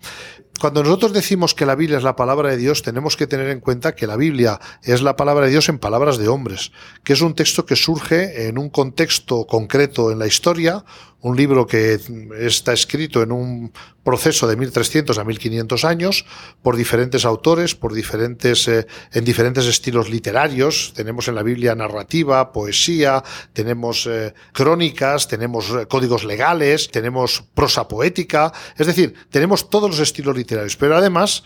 Cuando 0.61 0.83
nosotros 0.83 1.13
decimos 1.13 1.55
que 1.55 1.67
la 1.67 1.75
Biblia 1.75 1.99
es 1.99 2.05
la 2.05 2.15
palabra 2.15 2.51
de 2.51 2.57
Dios, 2.57 2.83
tenemos 2.83 3.17
que 3.17 3.27
tener 3.27 3.49
en 3.49 3.61
cuenta 3.61 3.97
que 3.97 4.07
la 4.07 4.17
Biblia 4.17 4.61
es 4.83 5.03
la 5.03 5.17
palabra 5.17 5.47
de 5.47 5.51
Dios 5.51 5.69
en 5.69 5.79
palabras 5.79 6.19
de 6.19 6.29
hombres, 6.29 6.71
que 7.03 7.15
es 7.15 7.21
un 7.21 7.35
texto 7.35 7.67
que 7.67 7.75
surge 7.75 8.47
en 8.47 8.59
un 8.59 8.69
contexto 8.69 9.47
concreto 9.47 10.13
en 10.13 10.19
la 10.19 10.27
historia, 10.27 10.85
un 11.23 11.37
libro 11.37 11.67
que 11.67 12.01
está 12.39 12.73
escrito 12.73 13.23
en 13.23 13.33
un 13.33 13.73
proceso 14.03 14.49
de 14.49 14.57
1300 14.57 15.17
a 15.19 15.25
1500 15.25 15.85
años 15.85 16.27
por 16.63 16.77
diferentes 16.77 17.25
autores, 17.25 17.77
por 17.77 17.95
diferentes 17.95 18.67
eh, 18.67 18.87
en 19.13 19.25
diferentes 19.25 19.67
estilos 19.67 20.11
literarios. 20.11 20.93
Tenemos 20.95 21.29
en 21.29 21.37
la 21.37 21.45
Biblia 21.45 21.77
narrativa, 21.77 22.53
poesía, 22.53 23.23
tenemos 23.53 24.07
eh, 24.07 24.35
crónicas, 24.53 25.29
tenemos 25.29 25.71
eh, 25.71 25.87
códigos 25.87 26.25
legales, 26.25 26.91
tenemos 26.91 27.45
prosa 27.55 27.87
poética, 27.87 28.53
es 28.77 28.89
decir, 28.89 29.15
tenemos 29.31 29.71
todos 29.71 29.91
los 29.91 30.01
estilos 30.01 30.37
literarios, 30.37 30.77
pero 30.77 30.97
además 30.97 31.45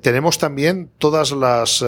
tenemos 0.00 0.38
también 0.38 0.90
todas 0.98 1.32
las 1.32 1.84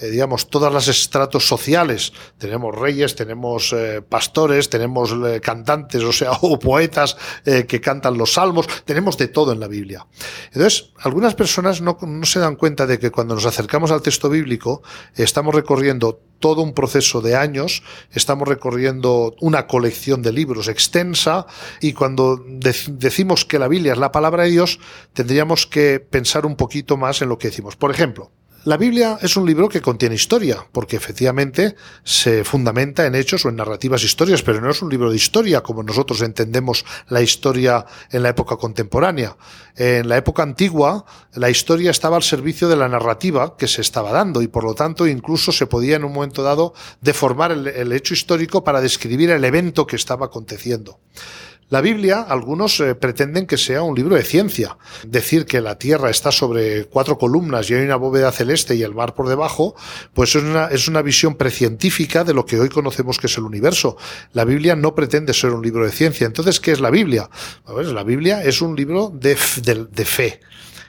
eh, 0.00 0.10
digamos, 0.10 0.48
todas 0.48 0.72
las 0.72 0.88
estratos 0.88 1.46
sociales. 1.46 2.12
Tenemos 2.38 2.74
reyes, 2.74 3.14
tenemos 3.14 3.72
eh, 3.72 4.02
pastores, 4.02 4.68
tenemos 4.68 5.12
eh, 5.12 5.40
cantantes, 5.40 6.02
o 6.02 6.12
sea, 6.12 6.32
o 6.40 6.58
poetas 6.58 7.16
que 7.44 7.80
cantan 7.80 8.16
los 8.16 8.34
salmos, 8.34 8.66
tenemos 8.84 9.16
de 9.18 9.28
todo 9.28 9.52
en 9.52 9.60
la 9.60 9.68
Biblia. 9.68 10.06
Entonces, 10.46 10.90
algunas 10.98 11.34
personas 11.34 11.80
no, 11.80 11.98
no 12.00 12.26
se 12.26 12.40
dan 12.40 12.56
cuenta 12.56 12.86
de 12.86 12.98
que 12.98 13.10
cuando 13.10 13.34
nos 13.34 13.46
acercamos 13.46 13.90
al 13.90 14.02
texto 14.02 14.28
bíblico, 14.28 14.82
estamos 15.14 15.54
recorriendo 15.54 16.20
todo 16.40 16.62
un 16.62 16.74
proceso 16.74 17.20
de 17.20 17.36
años, 17.36 17.82
estamos 18.10 18.48
recorriendo 18.48 19.34
una 19.40 19.66
colección 19.66 20.22
de 20.22 20.32
libros 20.32 20.68
extensa 20.68 21.46
y 21.80 21.92
cuando 21.92 22.44
decimos 22.44 23.44
que 23.44 23.58
la 23.58 23.68
Biblia 23.68 23.92
es 23.92 23.98
la 23.98 24.10
palabra 24.10 24.42
de 24.42 24.50
Dios, 24.50 24.80
tendríamos 25.12 25.66
que 25.66 26.00
pensar 26.00 26.44
un 26.44 26.56
poquito 26.56 26.96
más 26.96 27.22
en 27.22 27.28
lo 27.28 27.38
que 27.38 27.48
decimos. 27.48 27.76
Por 27.76 27.92
ejemplo, 27.92 28.32
la 28.64 28.76
Biblia 28.76 29.18
es 29.20 29.36
un 29.36 29.44
libro 29.44 29.68
que 29.68 29.80
contiene 29.80 30.14
historia, 30.14 30.64
porque 30.70 30.96
efectivamente 30.96 31.74
se 32.04 32.44
fundamenta 32.44 33.04
en 33.06 33.16
hechos 33.16 33.44
o 33.44 33.48
en 33.48 33.56
narrativas 33.56 34.04
historias, 34.04 34.42
pero 34.42 34.60
no 34.60 34.70
es 34.70 34.80
un 34.82 34.88
libro 34.88 35.10
de 35.10 35.16
historia 35.16 35.62
como 35.62 35.82
nosotros 35.82 36.22
entendemos 36.22 36.84
la 37.08 37.22
historia 37.22 37.84
en 38.10 38.22
la 38.22 38.28
época 38.28 38.56
contemporánea. 38.56 39.36
En 39.74 40.08
la 40.08 40.16
época 40.16 40.44
antigua, 40.44 41.04
la 41.34 41.50
historia 41.50 41.90
estaba 41.90 42.16
al 42.16 42.22
servicio 42.22 42.68
de 42.68 42.76
la 42.76 42.88
narrativa 42.88 43.56
que 43.56 43.66
se 43.66 43.80
estaba 43.80 44.12
dando 44.12 44.42
y 44.42 44.46
por 44.46 44.62
lo 44.62 44.74
tanto 44.74 45.08
incluso 45.08 45.50
se 45.50 45.66
podía 45.66 45.96
en 45.96 46.04
un 46.04 46.12
momento 46.12 46.44
dado 46.44 46.72
deformar 47.00 47.50
el, 47.52 47.92
hecho 47.92 48.14
histórico 48.14 48.62
para 48.62 48.80
describir 48.80 49.30
el 49.30 49.44
evento 49.44 49.86
que 49.86 49.96
estaba 49.96 50.26
aconteciendo. 50.26 51.00
La 51.72 51.80
Biblia, 51.80 52.20
algunos 52.20 52.78
eh, 52.80 52.94
pretenden 52.94 53.46
que 53.46 53.56
sea 53.56 53.80
un 53.82 53.94
libro 53.94 54.14
de 54.14 54.24
ciencia. 54.24 54.76
Decir 55.06 55.46
que 55.46 55.62
la 55.62 55.78
Tierra 55.78 56.10
está 56.10 56.30
sobre 56.30 56.84
cuatro 56.84 57.16
columnas 57.16 57.70
y 57.70 57.74
hay 57.74 57.82
una 57.86 57.96
bóveda 57.96 58.30
celeste 58.30 58.74
y 58.74 58.82
el 58.82 58.94
mar 58.94 59.14
por 59.14 59.26
debajo, 59.26 59.74
pues 60.12 60.36
es 60.36 60.42
una, 60.42 60.66
es 60.66 60.86
una 60.86 61.00
visión 61.00 61.34
precientífica 61.34 62.24
de 62.24 62.34
lo 62.34 62.44
que 62.44 62.60
hoy 62.60 62.68
conocemos 62.68 63.16
que 63.16 63.26
es 63.26 63.38
el 63.38 63.44
universo. 63.44 63.96
La 64.34 64.44
Biblia 64.44 64.76
no 64.76 64.94
pretende 64.94 65.32
ser 65.32 65.52
un 65.52 65.62
libro 65.62 65.86
de 65.86 65.92
ciencia. 65.92 66.26
Entonces, 66.26 66.60
¿qué 66.60 66.72
es 66.72 66.80
la 66.80 66.90
Biblia? 66.90 67.30
la 67.66 68.04
Biblia 68.04 68.44
es 68.44 68.60
un 68.60 68.76
libro 68.76 69.10
de, 69.10 69.38
de, 69.62 70.04
fe. 70.04 70.40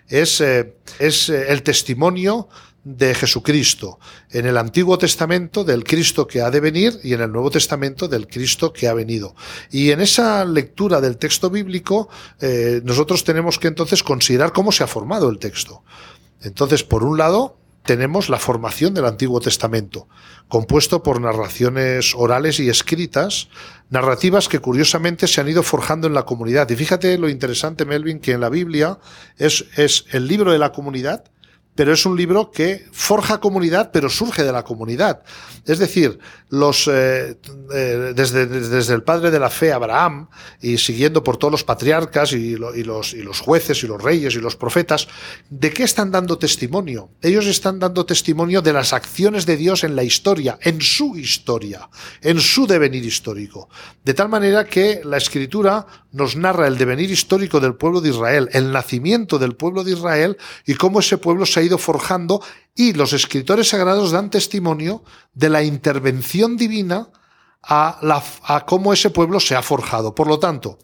Es, 0.10 0.42
eh, 0.42 0.76
es 1.00 1.30
eh, 1.30 1.46
el 1.48 1.64
testimonio 1.64 2.50
de 2.84 3.16
Jesucristo, 3.16 4.00
en 4.30 4.46
el 4.46 4.58
Antiguo 4.58 4.98
Testamento 4.98 5.64
del 5.64 5.84
Cristo 5.84 6.28
que 6.28 6.42
ha 6.42 6.52
de 6.52 6.60
venir 6.60 7.00
y 7.04 7.14
en 7.14 7.22
el 7.22 7.32
Nuevo 7.32 7.50
Testamento 7.50 8.08
del 8.08 8.28
Cristo 8.28 8.74
que 8.74 8.88
ha 8.88 8.94
venido. 8.94 9.36
Y 9.72 9.92
en 9.92 10.02
esa 10.02 10.44
lectura 10.44 11.00
del 11.00 11.18
texto 11.18 11.50
bíblico 11.50 12.10
eh, 12.42 12.82
nosotros 12.84 13.24
tenemos 13.24 13.58
que 13.58 13.70
entonces 13.70 14.04
considerar 14.04 14.52
cómo 14.52 14.72
se 14.72 14.84
ha 14.84 14.88
formado 14.88 15.30
el 15.30 15.40
texto. 15.40 15.84
Entonces, 16.42 16.84
por 16.84 17.04
un 17.04 17.18
lado, 17.18 17.58
tenemos 17.84 18.30
la 18.30 18.40
formación 18.40 18.94
del 18.94 19.06
Antiguo 19.06 19.40
Testamento, 19.40 20.08
compuesto 20.48 21.04
por 21.04 21.22
narraciones 21.22 22.14
orales 22.16 22.60
y 22.60 22.70
escritas, 22.70 23.50
narrativas 23.90 24.48
que 24.50 24.60
curiosamente 24.60 25.28
se 25.28 25.40
han 25.40 25.50
ido 25.50 25.64
forjando 25.64 26.08
en 26.08 26.14
la 26.14 26.24
comunidad. 26.24 26.70
Y 26.70 26.76
fíjate 26.76 27.18
lo 27.18 27.30
interesante, 27.30 27.86
Melvin, 27.86 28.20
que 28.20 28.32
en 28.32 28.42
la 28.42 28.50
Biblia 28.50 29.00
es, 29.38 29.66
es 29.76 30.06
el 30.12 30.28
libro 30.28 30.52
de 30.52 30.60
la 30.60 30.72
comunidad, 30.72 31.26
pero 31.76 31.94
es 31.94 32.06
un 32.06 32.16
libro 32.16 32.52
que 32.52 32.86
forja 32.92 33.40
comunidad, 33.40 33.92
pero 33.92 34.10
surge 34.10 34.44
de 34.44 34.52
la 34.52 34.64
comunidad. 34.64 35.24
Es 35.66 35.80
decir, 35.80 36.20
los, 36.50 36.88
eh, 36.88 37.38
eh, 37.74 38.14
desde, 38.16 38.46
desde, 38.46 38.94
el 38.94 39.04
padre 39.04 39.32
de 39.32 39.40
la 39.40 39.50
fe, 39.50 39.72
Abraham, 39.72 40.28
y 40.62 40.78
siguiendo 40.78 41.24
por 41.24 41.38
todos 41.38 41.52
los 41.52 41.64
patriarcas 41.64 42.34
y, 42.34 42.56
y, 42.76 42.84
los, 42.84 43.14
y 43.14 43.24
los 43.24 43.40
jueces 43.40 43.84
y 43.84 43.88
los 43.88 44.02
reyes 44.02 44.36
y 44.36 44.40
los 44.40 44.56
profetas, 44.56 45.08
¿de 45.50 45.72
qué 45.72 45.84
están 45.84 46.12
dando 46.12 46.38
testimonio? 46.38 47.10
Ellos 47.22 47.48
están 47.48 47.80
dando 47.80 48.06
testimonio 48.06 48.62
de 48.62 48.74
las 48.74 48.94
acciones 48.94 49.46
de 49.46 49.58
Dios 49.58 49.84
en 49.84 49.96
la 49.96 50.04
historia, 50.04 50.60
en 50.62 50.82
su 50.82 51.18
historia, 51.18 51.90
en 52.22 52.40
su 52.40 52.68
devenir 52.68 53.04
histórico. 53.04 53.70
De 54.04 54.14
tal 54.14 54.30
manera 54.30 54.66
que 54.66 55.02
la 55.04 55.18
escritura 55.18 55.88
nos 56.14 56.36
narra 56.36 56.68
el 56.68 56.78
devenir 56.78 57.12
histórico 57.12 57.60
del 57.60 57.76
pueblo 57.76 58.00
de 58.00 58.10
Israel, 58.10 58.48
el 58.54 58.72
nacimiento 58.72 59.40
del 59.40 59.56
pueblo 59.56 59.84
de 59.84 59.94
Israel 59.94 60.38
y 60.66 60.76
cómo 60.76 61.00
ese 61.00 61.18
pueblo 61.18 61.46
se 61.46 61.60
ha 61.60 61.64
ido 61.64 61.78
forjando 61.78 62.42
y 62.76 62.94
los 62.94 63.14
escritores 63.14 63.70
sagrados 63.70 64.12
dan 64.12 64.30
testimonio 64.30 65.04
de 65.34 65.50
la 65.50 65.64
intervención 65.64 66.56
divina 66.56 67.10
a, 67.64 67.98
la, 68.04 68.24
a 68.44 68.66
cómo 68.66 68.94
ese 68.94 69.10
pueblo 69.10 69.40
se 69.40 69.56
ha 69.56 69.64
forjado. 69.64 70.14
Por 70.14 70.28
lo 70.28 70.38
tanto, 70.38 70.78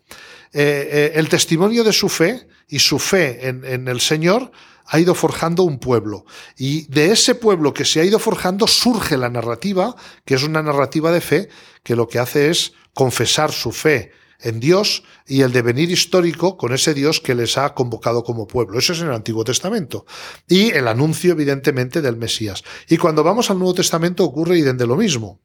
eh, 0.51 0.89
eh, 0.91 1.11
el 1.15 1.29
testimonio 1.29 1.83
de 1.83 1.93
su 1.93 2.09
fe 2.09 2.47
y 2.67 2.79
su 2.79 2.97
fe 2.97 3.47
en, 3.47 3.63
en 3.63 3.87
el 3.87 4.01
Señor 4.01 4.51
ha 4.87 4.99
ido 4.99 5.13
forjando 5.13 5.61
un 5.61 5.77
pueblo. 5.77 6.25
Y 6.57 6.87
de 6.87 7.11
ese 7.11 7.35
pueblo 7.35 7.71
que 7.71 7.85
se 7.85 7.99
ha 7.99 8.03
ido 8.03 8.17
forjando 8.17 8.65
surge 8.65 9.15
la 9.15 9.29
narrativa, 9.29 9.95
que 10.25 10.33
es 10.33 10.41
una 10.41 10.63
narrativa 10.63 11.11
de 11.11 11.21
fe, 11.21 11.49
que 11.83 11.95
lo 11.95 12.07
que 12.07 12.17
hace 12.17 12.49
es 12.49 12.73
confesar 12.95 13.51
su 13.51 13.71
fe 13.71 14.11
en 14.41 14.59
Dios 14.59 15.03
y 15.27 15.41
el 15.41 15.51
devenir 15.51 15.91
histórico 15.91 16.57
con 16.57 16.73
ese 16.73 16.93
Dios 16.93 17.19
que 17.19 17.35
les 17.35 17.57
ha 17.57 17.73
convocado 17.73 18.23
como 18.23 18.47
pueblo. 18.47 18.79
Eso 18.79 18.93
es 18.93 19.01
en 19.01 19.07
el 19.07 19.13
Antiguo 19.13 19.43
Testamento. 19.43 20.05
Y 20.47 20.71
el 20.71 20.87
anuncio, 20.87 21.33
evidentemente, 21.33 22.01
del 22.01 22.17
Mesías. 22.17 22.63
Y 22.87 22.97
cuando 22.97 23.23
vamos 23.23 23.49
al 23.49 23.59
Nuevo 23.59 23.73
Testamento 23.73 24.23
ocurre 24.23 24.57
y 24.57 24.61
de 24.61 24.87
lo 24.87 24.95
mismo. 24.95 25.39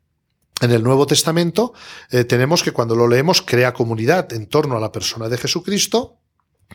En 0.61 0.71
el 0.71 0.83
Nuevo 0.83 1.07
Testamento 1.07 1.75
eh, 2.11 2.25
tenemos 2.25 2.63
que 2.63 2.71
cuando 2.71 2.95
lo 2.95 3.09
leemos 3.09 3.43
crea 3.43 3.75
comunidad 3.75 4.33
en 4.33 4.47
torno 4.47 4.77
a 4.77 4.81
la 4.81 4.93
persona 4.93 5.29
de 5.29 5.37
Jesucristo, 5.37 6.21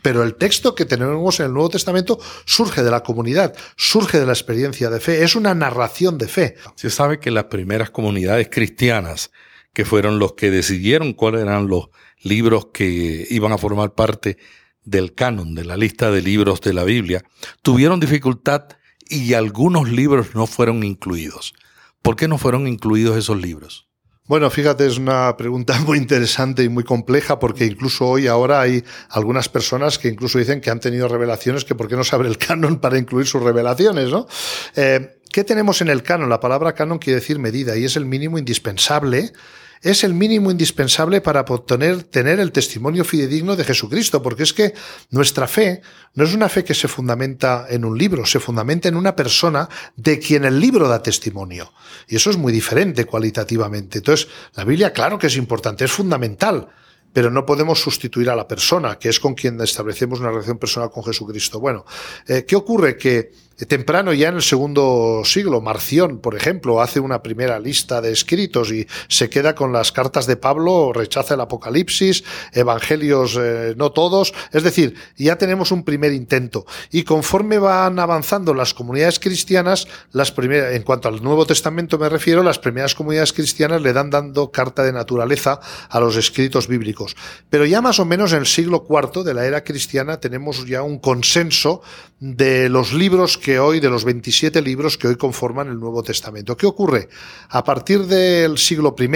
pero 0.02 0.24
el 0.24 0.36
texto 0.36 0.76
que 0.76 0.86
tenemos 0.86 1.40
en 1.40 1.48
el 1.48 1.54
Nuevo 1.54 1.70
Testamento 1.70 2.20
surge 2.46 2.84
de 2.84 2.92
la 2.92 3.04
comunidad, 3.04 3.56
surge 3.78 4.20
de 4.20 4.26
la 4.26 4.34
experiencia 4.34 4.90
de 4.90 5.00
fe, 5.00 5.24
es 5.24 5.36
una 5.36 5.56
narración 5.56 6.18
de 6.18 6.28
fe. 6.28 6.56
Se 6.76 6.90
sabe 6.90 7.20
que 7.20 7.32
las 7.32 7.46
primeras 7.46 7.90
comunidades 7.90 8.50
cristianas, 8.52 9.32
que 9.74 9.86
fueron 9.86 10.20
los 10.20 10.34
que 10.34 10.52
decidieron 10.52 11.14
cuáles 11.14 11.42
eran 11.42 11.68
los 11.68 11.90
libros 12.22 12.68
que 12.74 13.28
iban 13.30 13.52
a 13.52 13.58
formar 13.58 13.94
parte 13.94 14.38
del 14.84 15.14
canon, 15.14 15.56
de 15.56 15.66
la 15.66 15.78
lista 15.78 16.12
de 16.12 16.22
libros 16.22 16.62
de 16.62 16.74
la 16.74 16.84
Biblia, 16.84 17.24
tuvieron 17.62 18.00
dificultad 18.00 18.66
y 19.10 19.34
algunos 19.34 19.90
libros 19.90 20.36
no 20.36 20.48
fueron 20.48 20.84
incluidos. 20.84 21.54
¿Por 22.02 22.16
qué 22.16 22.28
no 22.28 22.38
fueron 22.38 22.68
incluidos 22.68 23.18
esos 23.18 23.40
libros? 23.40 23.89
Bueno, 24.30 24.52
fíjate, 24.52 24.86
es 24.86 25.00
una 25.00 25.36
pregunta 25.38 25.80
muy 25.88 25.98
interesante 25.98 26.64
y 26.64 26.70
muy 26.70 26.84
compleja 26.84 27.40
porque 27.40 27.66
incluso 27.66 28.08
hoy 28.08 28.28
ahora 28.28 28.62
hay 28.62 28.84
algunas 29.10 29.50
personas 29.50 29.98
que 29.98 30.08
incluso 30.08 30.38
dicen 30.38 30.62
que 30.62 30.70
han 30.70 30.80
tenido 30.80 31.08
revelaciones 31.08 31.66
que 31.66 31.74
por 31.74 31.88
qué 31.88 31.96
no 31.96 32.04
se 32.04 32.16
abre 32.16 32.30
el 32.30 32.38
canon 32.38 32.78
para 32.78 33.00
incluir 33.00 33.26
sus 33.26 33.42
revelaciones, 33.42 34.12
¿no? 34.12 34.28
Eh, 34.76 35.18
¿Qué 35.32 35.44
tenemos 35.44 35.82
en 35.82 35.88
el 35.88 36.04
canon? 36.04 36.30
La 36.30 36.40
palabra 36.40 36.74
canon 36.74 37.00
quiere 37.00 37.22
decir 37.22 37.40
medida 37.40 37.76
y 37.76 37.86
es 37.86 37.96
el 37.96 38.06
mínimo 38.06 38.38
indispensable 38.38 39.34
es 39.82 40.04
el 40.04 40.14
mínimo 40.14 40.52
indispensable 40.52 41.22
para 41.22 41.42
obtener, 41.42 42.04
tener 42.04 42.40
el 42.40 42.52
testimonio 42.52 43.06
fidedigno 43.06 43.56
de 43.56 43.64
Jesucristo, 43.64 44.22
porque 44.22 44.44
es 44.44 44.54
que 44.54 44.74
nuestra 45.12 45.48
fe 45.48 45.82
no 46.16 46.24
es 46.24 46.34
una 46.34 46.50
fe 46.50 46.64
que 46.64 46.74
se 46.74 46.88
fundamenta 46.88 47.68
en 47.70 47.86
un 47.86 47.98
libro, 47.98 48.26
se 48.26 48.40
fundamenta 48.40 48.90
en 48.90 48.96
una 48.96 49.16
persona 49.16 49.70
de 49.96 50.20
quien 50.20 50.46
el 50.46 50.60
libro 50.60 50.88
da 50.88 51.02
testimonio. 51.02 51.72
Y 52.08 52.18
eso 52.18 52.30
es 52.30 52.38
muy 52.38 52.52
diferente 52.52 53.06
cualitativamente. 53.06 54.00
Entonces, 54.00 54.28
la 54.56 54.66
Biblia, 54.66 54.92
claro 54.92 55.18
que 55.18 55.28
es 55.28 55.38
importante, 55.38 55.86
es 55.86 55.92
fundamental, 55.92 56.68
pero 57.14 57.32
no 57.32 57.46
podemos 57.46 57.80
sustituir 57.80 58.30
a 58.30 58.36
la 58.36 58.48
persona, 58.48 59.00
que 59.00 59.10
es 59.10 59.20
con 59.20 59.34
quien 59.34 59.60
establecemos 59.62 60.20
una 60.20 60.30
relación 60.30 60.58
personal 60.58 60.92
con 60.92 61.04
Jesucristo. 61.04 61.60
Bueno, 61.60 61.86
eh, 62.28 62.46
¿qué 62.46 62.56
ocurre? 62.56 62.98
Que 62.98 63.32
temprano 63.68 64.14
ya 64.14 64.30
en 64.30 64.36
el 64.36 64.42
segundo 64.42 65.22
siglo, 65.26 65.62
Marción, 65.62 66.20
por 66.20 66.36
ejemplo, 66.36 66.82
hace 66.82 67.00
una 67.00 67.22
primera 67.22 67.60
lista 67.60 68.02
de 68.02 68.12
escritos 68.12 68.72
y 68.72 68.88
se 69.08 69.30
queda 69.30 69.56
con 69.56 69.74
las 69.74 69.92
cartas 69.92 70.28
de 70.28 70.38
Pablo, 70.38 70.94
rechaza 70.94 71.34
el 71.34 71.42
Apocalipsis, 71.42 72.24
evangelios 72.54 73.38
eh, 73.40 73.74
no 73.78 73.92
todos, 73.92 74.34
es 74.52 74.64
decir, 74.64 74.96
ya 75.18 75.38
tenemos 75.38 75.72
un 75.72 75.84
primer 75.84 76.14
intento. 76.14 76.66
Y 76.92 77.04
conforme 77.04 77.58
van 77.58 78.00
avanzando 78.00 78.54
las 78.54 78.74
comunidades 78.74 79.20
cristianas, 79.20 79.88
las 80.12 80.32
primeras, 80.32 80.74
en 80.74 80.84
cuanto 80.84 81.10
al 81.10 81.22
Nuevo 81.22 81.46
Testamento 81.46 81.98
me 81.98 82.10
refiero, 82.10 82.44
las 82.44 82.60
primeras 82.60 82.96
comunidades 82.96 83.34
cristianas 83.34 83.82
le 83.82 83.94
dan 83.94 84.10
dando 84.10 84.52
carta 84.52 84.84
de 84.84 84.94
naturaleza 84.94 85.60
a 85.90 86.00
los 86.00 86.16
escritos 86.16 86.68
bíblicos. 86.68 87.16
Pero 87.50 87.66
ya 87.66 87.82
más 87.82 88.00
o 88.00 88.06
menos 88.06 88.32
en 88.34 88.40
el 88.40 88.48
siglo 88.48 88.86
IV 88.90 89.24
de 89.24 89.34
la 89.34 89.46
era 89.46 89.64
cristiana 89.64 90.20
tenemos 90.20 90.66
ya 90.66 90.82
un 90.82 91.00
consenso 91.00 91.82
de 92.20 92.68
los 92.68 92.94
libros 92.94 93.38
que 93.38 93.49
hoy, 93.58 93.80
de 93.80 93.90
los 93.90 94.04
27 94.04 94.62
libros 94.62 94.98
que 94.98 95.08
hoy 95.08 95.16
conforman 95.16 95.70
el 95.70 95.80
Nuevo 95.80 96.04
Testamento. 96.04 96.58
¿Qué 96.58 96.68
ocurre? 96.68 97.08
A 97.50 97.64
partir 97.64 98.06
del 98.06 98.58
siglo 98.58 98.94
I, 99.00 99.08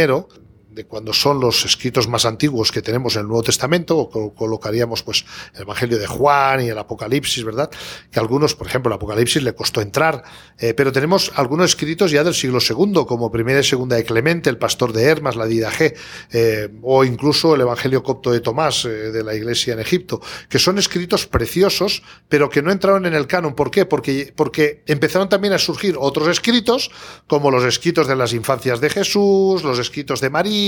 de 0.74 0.86
cuando 0.86 1.14
son 1.14 1.40
los 1.40 1.66
escritos 1.66 2.08
más 2.08 2.26
antiguos 2.26 2.72
que 2.72 2.82
tenemos 2.82 3.16
en 3.16 3.22
el 3.22 3.28
Nuevo 3.28 3.44
Testamento, 3.44 3.98
o 3.98 4.34
colocaríamos 4.34 5.04
pues 5.04 5.26
el 5.56 5.62
Evangelio 5.62 5.98
de 5.98 6.08
Juan 6.08 6.64
y 6.64 6.70
el 6.70 6.78
Apocalipsis, 6.78 7.44
¿verdad? 7.44 7.70
Que 8.12 8.20
algunos, 8.20 8.56
por 8.56 8.68
ejemplo, 8.68 8.90
el 8.90 8.96
Apocalipsis 8.96 9.44
le 9.44 9.54
costó 9.54 9.82
entrar, 9.82 10.24
eh, 10.58 10.74
pero 10.74 10.92
tenemos 10.92 11.32
algunos 11.36 11.72
escritos 11.72 12.12
ya 12.12 12.24
del 12.24 12.34
siglo 12.34 12.60
II, 12.60 13.06
como 13.08 13.32
Primera 13.32 13.60
y 13.60 13.64
Segunda 13.64 13.96
de 13.96 14.04
Clemente, 14.04 14.50
el 14.50 14.58
Pastor 14.58 14.94
de 14.94 15.04
Hermas, 15.04 15.36
la 15.36 15.46
Didaje, 15.46 15.96
eh, 16.32 16.70
o 16.82 17.04
incluso 17.04 17.56
el 17.56 17.62
Evangelio 17.62 18.04
copto 18.04 18.32
de 18.32 18.40
Tomás, 18.40 18.86
eh, 18.86 18.90
de 18.90 19.24
la 19.24 19.36
Iglesia 19.36 19.74
en 19.74 19.80
Egipto, 19.80 20.22
que 20.50 20.60
son 20.60 20.78
escritos 20.78 21.28
preciosos, 21.28 22.04
pero 22.30 22.50
que 22.50 22.62
no 22.62 22.72
entraron 22.72 23.06
en 23.06 23.14
el 23.14 23.28
canon. 23.28 23.56
¿Por 23.56 23.72
qué? 23.72 23.86
Porque, 23.86 24.34
porque 24.36 24.84
empezaron 24.88 25.30
también 25.30 25.54
a 25.54 25.60
surgir 25.60 25.96
otros 26.00 26.28
escritos, 26.28 26.92
como 27.28 27.52
los 27.52 27.64
escritos 27.64 28.08
de 28.08 28.16
las 28.16 28.34
infancias 28.34 28.82
de 28.82 28.90
Jesús, 28.90 29.64
los 29.64 29.80
escritos 29.80 30.22
de 30.22 30.30
María, 30.30 30.63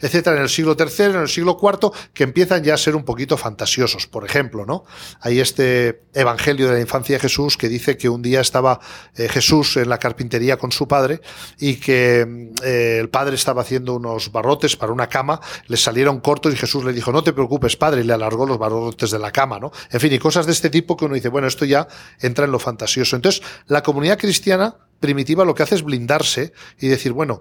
etcétera, 0.00 0.36
en 0.36 0.42
el 0.42 0.48
siglo 0.48 0.76
III, 0.78 1.04
en 1.06 1.16
el 1.16 1.28
siglo 1.28 1.58
IV, 1.60 1.90
que 2.14 2.24
empiezan 2.24 2.62
ya 2.62 2.74
a 2.74 2.78
ser 2.78 2.96
un 2.96 3.04
poquito 3.04 3.36
fantasiosos. 3.36 4.06
Por 4.06 4.24
ejemplo, 4.24 4.64
¿no? 4.66 4.84
Hay 5.20 5.40
este 5.40 6.02
Evangelio 6.12 6.68
de 6.68 6.74
la 6.74 6.80
infancia 6.80 7.16
de 7.16 7.20
Jesús 7.20 7.56
que 7.56 7.68
dice 7.68 7.96
que 7.96 8.08
un 8.08 8.22
día 8.22 8.40
estaba 8.40 8.80
eh, 9.14 9.28
Jesús 9.28 9.76
en 9.76 9.88
la 9.88 9.98
carpintería 9.98 10.56
con 10.56 10.72
su 10.72 10.88
padre 10.88 11.20
y 11.58 11.76
que 11.76 12.52
eh, 12.64 12.98
el 13.00 13.08
padre 13.08 13.36
estaba 13.36 13.62
haciendo 13.62 13.94
unos 13.94 14.32
barrotes 14.32 14.76
para 14.76 14.92
una 14.92 15.08
cama, 15.08 15.40
le 15.68 15.76
salieron 15.76 16.20
cortos 16.20 16.52
y 16.52 16.56
Jesús 16.56 16.84
le 16.84 16.92
dijo, 16.92 17.12
no 17.12 17.22
te 17.22 17.32
preocupes, 17.32 17.76
padre, 17.76 18.00
y 18.00 18.04
le 18.04 18.12
alargó 18.12 18.46
los 18.46 18.58
barrotes 18.58 19.10
de 19.10 19.18
la 19.18 19.30
cama, 19.30 19.58
¿no? 19.58 19.70
En 19.90 20.00
fin, 20.00 20.12
y 20.12 20.18
cosas 20.18 20.46
de 20.46 20.52
este 20.52 20.70
tipo 20.70 20.96
que 20.96 21.04
uno 21.04 21.14
dice, 21.14 21.28
bueno, 21.28 21.46
esto 21.46 21.64
ya 21.64 21.86
entra 22.20 22.44
en 22.44 22.52
lo 22.52 22.58
fantasioso. 22.58 23.16
Entonces, 23.16 23.42
la 23.66 23.82
comunidad 23.82 24.18
cristiana 24.18 24.76
primitiva 24.98 25.44
lo 25.44 25.54
que 25.54 25.62
hace 25.62 25.74
es 25.74 25.82
blindarse 25.82 26.52
y 26.78 26.88
decir, 26.88 27.12
bueno, 27.12 27.40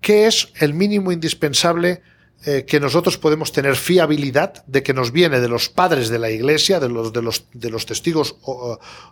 ¿Qué 0.00 0.26
es 0.26 0.52
el 0.60 0.74
mínimo 0.74 1.12
indispensable 1.12 2.02
eh, 2.46 2.64
que 2.64 2.78
nosotros 2.78 3.18
podemos 3.18 3.50
tener 3.50 3.74
fiabilidad 3.74 4.64
de 4.66 4.84
que 4.84 4.94
nos 4.94 5.10
viene 5.10 5.40
de 5.40 5.48
los 5.48 5.68
padres 5.68 6.08
de 6.08 6.20
la 6.20 6.30
iglesia, 6.30 6.78
de 6.78 6.88
los, 6.88 7.12
de 7.12 7.20
los, 7.20 7.46
de 7.52 7.68
los 7.68 7.84
testigos 7.84 8.36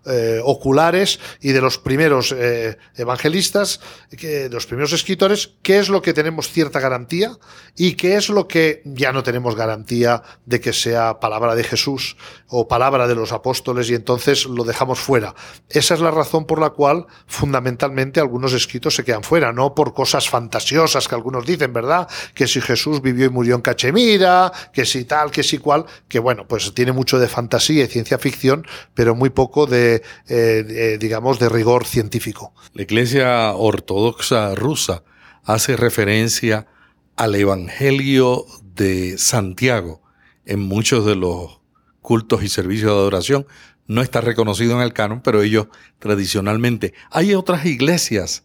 eh, 0.06 0.40
oculares 0.44 1.18
y 1.40 1.50
de 1.50 1.60
los 1.60 1.76
primeros 1.78 2.30
eh, 2.30 2.78
evangelistas, 2.94 3.80
que, 4.16 4.48
de 4.48 4.50
los 4.50 4.66
primeros 4.66 4.92
escritores, 4.92 5.54
qué 5.62 5.80
es 5.80 5.88
lo 5.88 6.02
que 6.02 6.14
tenemos 6.14 6.50
cierta 6.50 6.78
garantía 6.78 7.36
y 7.76 7.94
qué 7.94 8.14
es 8.14 8.28
lo 8.28 8.46
que 8.46 8.80
ya 8.84 9.12
no 9.12 9.24
tenemos 9.24 9.56
garantía 9.56 10.22
de 10.44 10.60
que 10.60 10.72
sea 10.72 11.18
palabra 11.18 11.56
de 11.56 11.64
Jesús 11.64 12.16
o 12.46 12.68
palabra 12.68 13.08
de 13.08 13.16
los 13.16 13.32
apóstoles 13.32 13.90
y 13.90 13.94
entonces 13.96 14.46
lo 14.46 14.62
dejamos 14.62 15.00
fuera. 15.00 15.34
Esa 15.68 15.94
es 15.94 16.00
la 16.00 16.12
razón 16.12 16.46
por 16.46 16.60
la 16.60 16.70
cual 16.70 17.06
fundamentalmente 17.26 18.20
algunos 18.20 18.52
escritos 18.52 18.94
se 18.94 19.02
quedan 19.02 19.24
fuera, 19.24 19.52
no 19.52 19.74
por 19.74 19.94
cosas 19.94 20.30
fantasiosas 20.30 21.08
que 21.08 21.14
algunos 21.16 21.44
dicen, 21.44 21.72
¿verdad? 21.72 22.06
Que 22.32 22.46
si 22.46 22.60
Jesús 22.60 23.02
vivió 23.02 23.15
y 23.24 23.30
murió 23.30 23.54
en 23.54 23.62
Cachemira, 23.62 24.52
que 24.72 24.84
si 24.84 25.04
tal, 25.04 25.30
que 25.30 25.42
si 25.42 25.58
cual, 25.58 25.86
que 26.08 26.18
bueno, 26.18 26.46
pues 26.46 26.72
tiene 26.74 26.92
mucho 26.92 27.18
de 27.18 27.28
fantasía 27.28 27.84
y 27.84 27.88
ciencia 27.88 28.18
ficción, 28.18 28.66
pero 28.94 29.14
muy 29.14 29.30
poco 29.30 29.66
de, 29.66 30.02
eh, 30.28 30.98
digamos, 31.00 31.38
de 31.38 31.48
rigor 31.48 31.86
científico. 31.86 32.52
La 32.74 32.82
Iglesia 32.82 33.52
Ortodoxa 33.52 34.54
rusa 34.54 35.02
hace 35.44 35.76
referencia 35.76 36.66
al 37.16 37.34
Evangelio 37.34 38.44
de 38.74 39.16
Santiago 39.18 40.02
en 40.44 40.60
muchos 40.60 41.06
de 41.06 41.16
los 41.16 41.60
cultos 42.02 42.42
y 42.42 42.48
servicios 42.48 42.90
de 42.90 42.98
adoración. 42.98 43.46
No 43.86 44.02
está 44.02 44.20
reconocido 44.20 44.74
en 44.74 44.82
el 44.82 44.92
canon, 44.92 45.22
pero 45.22 45.42
ellos 45.42 45.68
tradicionalmente. 45.98 46.92
Hay 47.10 47.34
otras 47.34 47.64
iglesias 47.66 48.44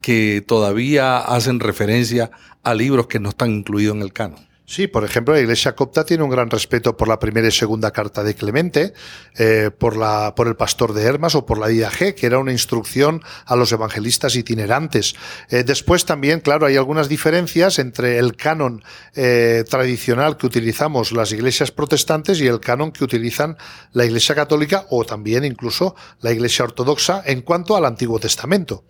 que 0.00 0.42
todavía 0.46 1.18
hacen 1.18 1.60
referencia 1.60 2.30
a 2.62 2.74
libros 2.74 3.06
que 3.06 3.20
no 3.20 3.30
están 3.30 3.50
incluidos 3.50 3.96
en 3.96 4.02
el 4.02 4.12
canon. 4.12 4.49
Sí, 4.70 4.86
por 4.86 5.02
ejemplo, 5.02 5.34
la 5.34 5.40
Iglesia 5.40 5.74
copta 5.74 6.04
tiene 6.04 6.22
un 6.22 6.30
gran 6.30 6.48
respeto 6.48 6.96
por 6.96 7.08
la 7.08 7.18
primera 7.18 7.48
y 7.48 7.50
segunda 7.50 7.90
carta 7.90 8.22
de 8.22 8.36
Clemente, 8.36 8.92
eh, 9.36 9.72
por, 9.76 9.96
la, 9.96 10.36
por 10.36 10.46
el 10.46 10.54
pastor 10.54 10.92
de 10.92 11.02
Hermas 11.02 11.34
o 11.34 11.44
por 11.44 11.58
la 11.58 11.66
G, 11.68 12.14
que 12.14 12.26
era 12.26 12.38
una 12.38 12.52
instrucción 12.52 13.20
a 13.46 13.56
los 13.56 13.72
evangelistas 13.72 14.36
itinerantes. 14.36 15.16
Eh, 15.48 15.64
después 15.64 16.04
también, 16.04 16.38
claro, 16.38 16.66
hay 16.66 16.76
algunas 16.76 17.08
diferencias 17.08 17.80
entre 17.80 18.18
el 18.18 18.36
canon 18.36 18.84
eh, 19.16 19.64
tradicional 19.68 20.36
que 20.36 20.46
utilizamos 20.46 21.10
las 21.10 21.32
iglesias 21.32 21.72
protestantes 21.72 22.40
y 22.40 22.46
el 22.46 22.60
canon 22.60 22.92
que 22.92 23.02
utilizan 23.02 23.56
la 23.92 24.04
Iglesia 24.04 24.36
católica 24.36 24.86
o 24.90 25.04
también 25.04 25.44
incluso 25.44 25.96
la 26.20 26.30
Iglesia 26.30 26.64
ortodoxa 26.64 27.24
en 27.26 27.42
cuanto 27.42 27.76
al 27.76 27.86
Antiguo 27.86 28.20
Testamento. 28.20 28.84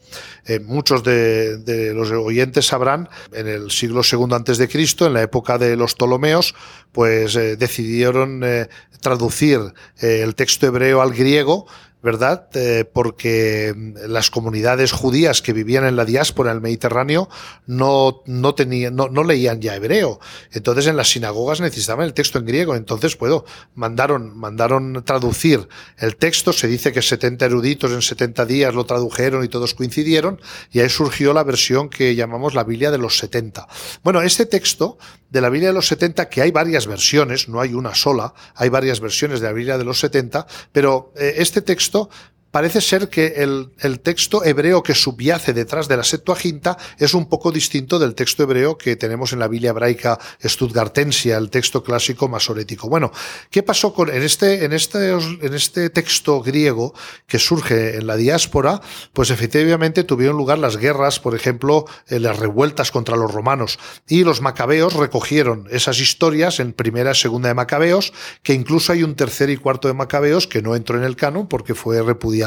muchos 0.62 1.02
de, 1.04 1.56
de 1.56 1.94
los 1.94 2.10
oyentes 2.10 2.66
sabrán, 2.66 3.08
en 3.32 3.48
el 3.48 3.70
siglo 3.70 4.02
segundo 4.02 4.36
antes 4.36 4.58
de 4.58 4.68
Cristo, 4.68 5.06
en 5.06 5.14
la 5.14 5.22
época 5.22 5.56
de 5.56 5.69
los 5.76 5.94
Ptolomeos, 5.94 6.54
pues 6.92 7.36
eh, 7.36 7.56
decidieron 7.56 8.42
eh, 8.44 8.68
traducir 9.00 9.60
eh, 10.00 10.22
el 10.22 10.34
texto 10.34 10.66
hebreo 10.66 11.00
al 11.00 11.12
griego 11.12 11.66
¿verdad? 12.02 12.48
Eh, 12.54 12.84
porque 12.90 13.74
mm, 13.76 13.94
las 14.08 14.30
comunidades 14.30 14.92
judías 14.92 15.42
que 15.42 15.52
vivían 15.52 15.84
en 15.84 15.96
la 15.96 16.04
diáspora 16.04 16.50
en 16.50 16.56
el 16.56 16.62
Mediterráneo 16.62 17.28
no, 17.66 18.22
no, 18.26 18.54
tenían, 18.54 18.96
no, 18.96 19.08
no, 19.08 19.24
leían 19.24 19.60
ya 19.60 19.76
hebreo. 19.76 20.20
Entonces 20.52 20.86
en 20.86 20.96
las 20.96 21.10
sinagogas 21.10 21.60
necesitaban 21.60 22.06
el 22.06 22.14
texto 22.14 22.38
en 22.38 22.46
griego. 22.46 22.74
Entonces, 22.74 23.16
puedo, 23.16 23.44
mandaron, 23.74 24.36
mandaron 24.36 25.02
traducir 25.04 25.68
el 25.98 26.16
texto. 26.16 26.52
Se 26.52 26.68
dice 26.68 26.92
que 26.92 27.02
70 27.02 27.44
eruditos 27.44 27.92
en 27.92 28.02
70 28.02 28.46
días 28.46 28.74
lo 28.74 28.84
tradujeron 28.84 29.44
y 29.44 29.48
todos 29.48 29.74
coincidieron. 29.74 30.40
Y 30.70 30.80
ahí 30.80 30.88
surgió 30.88 31.32
la 31.32 31.44
versión 31.44 31.88
que 31.88 32.14
llamamos 32.14 32.54
la 32.54 32.64
Biblia 32.64 32.90
de 32.90 32.98
los 32.98 33.18
70. 33.18 33.66
Bueno, 34.02 34.22
este 34.22 34.46
texto 34.46 34.98
de 35.30 35.40
la 35.40 35.48
Biblia 35.48 35.68
de 35.68 35.74
los 35.74 35.86
70, 35.86 36.28
que 36.28 36.42
hay 36.42 36.50
varias 36.50 36.86
versiones, 36.86 37.48
no 37.48 37.60
hay 37.60 37.72
una 37.72 37.94
sola, 37.94 38.34
hay 38.54 38.68
varias 38.68 39.00
versiones 39.00 39.40
de 39.40 39.46
la 39.46 39.52
Biblia 39.52 39.78
de 39.78 39.84
los 39.84 40.00
70, 40.00 40.46
pero 40.72 41.12
eh, 41.16 41.34
este 41.38 41.62
texto 41.62 41.89
contexto 41.90 42.08
parece 42.50 42.80
ser 42.80 43.08
que 43.08 43.26
el, 43.36 44.00
texto 44.00 44.44
hebreo 44.44 44.82
que 44.82 44.94
subyace 44.94 45.52
detrás 45.52 45.88
de 45.88 45.96
la 45.96 46.04
Septuaginta 46.04 46.76
es 46.98 47.14
un 47.14 47.28
poco 47.28 47.52
distinto 47.52 47.98
del 47.98 48.14
texto 48.14 48.42
hebreo 48.42 48.76
que 48.76 48.96
tenemos 48.96 49.32
en 49.32 49.38
la 49.38 49.48
Biblia 49.48 49.70
hebraica 49.70 50.18
stuttgartensia, 50.42 51.36
el 51.36 51.50
texto 51.50 51.82
clásico 51.82 52.28
masorético. 52.28 52.88
Bueno, 52.88 53.12
¿qué 53.50 53.62
pasó 53.62 53.92
con 53.92 54.08
en 54.10 54.22
este, 54.22 54.64
en 54.64 54.72
este, 54.72 55.10
en 55.10 55.54
este 55.54 55.90
texto 55.90 56.40
griego 56.40 56.94
que 57.26 57.38
surge 57.38 57.96
en 57.96 58.06
la 58.06 58.16
diáspora? 58.16 58.80
Pues 59.12 59.30
efectivamente 59.30 60.04
tuvieron 60.04 60.36
lugar 60.36 60.58
las 60.58 60.76
guerras, 60.76 61.20
por 61.20 61.34
ejemplo, 61.34 61.84
eh, 62.08 62.18
las 62.18 62.38
revueltas 62.38 62.90
contra 62.90 63.16
los 63.16 63.32
romanos 63.32 63.78
y 64.08 64.24
los 64.24 64.40
macabeos 64.40 64.94
recogieron 64.94 65.68
esas 65.70 66.00
historias 66.00 66.60
en 66.60 66.72
primera 66.72 67.12
y 67.12 67.14
segunda 67.14 67.48
de 67.48 67.54
macabeos, 67.54 68.12
que 68.42 68.54
incluso 68.54 68.92
hay 68.92 69.02
un 69.02 69.14
tercer 69.14 69.50
y 69.50 69.56
cuarto 69.56 69.88
de 69.88 69.94
macabeos 69.94 70.46
que 70.46 70.62
no 70.62 70.74
entró 70.74 70.96
en 70.98 71.04
el 71.04 71.16
canon 71.16 71.46
porque 71.46 71.74
fue 71.74 72.02
repudiado. 72.02 72.39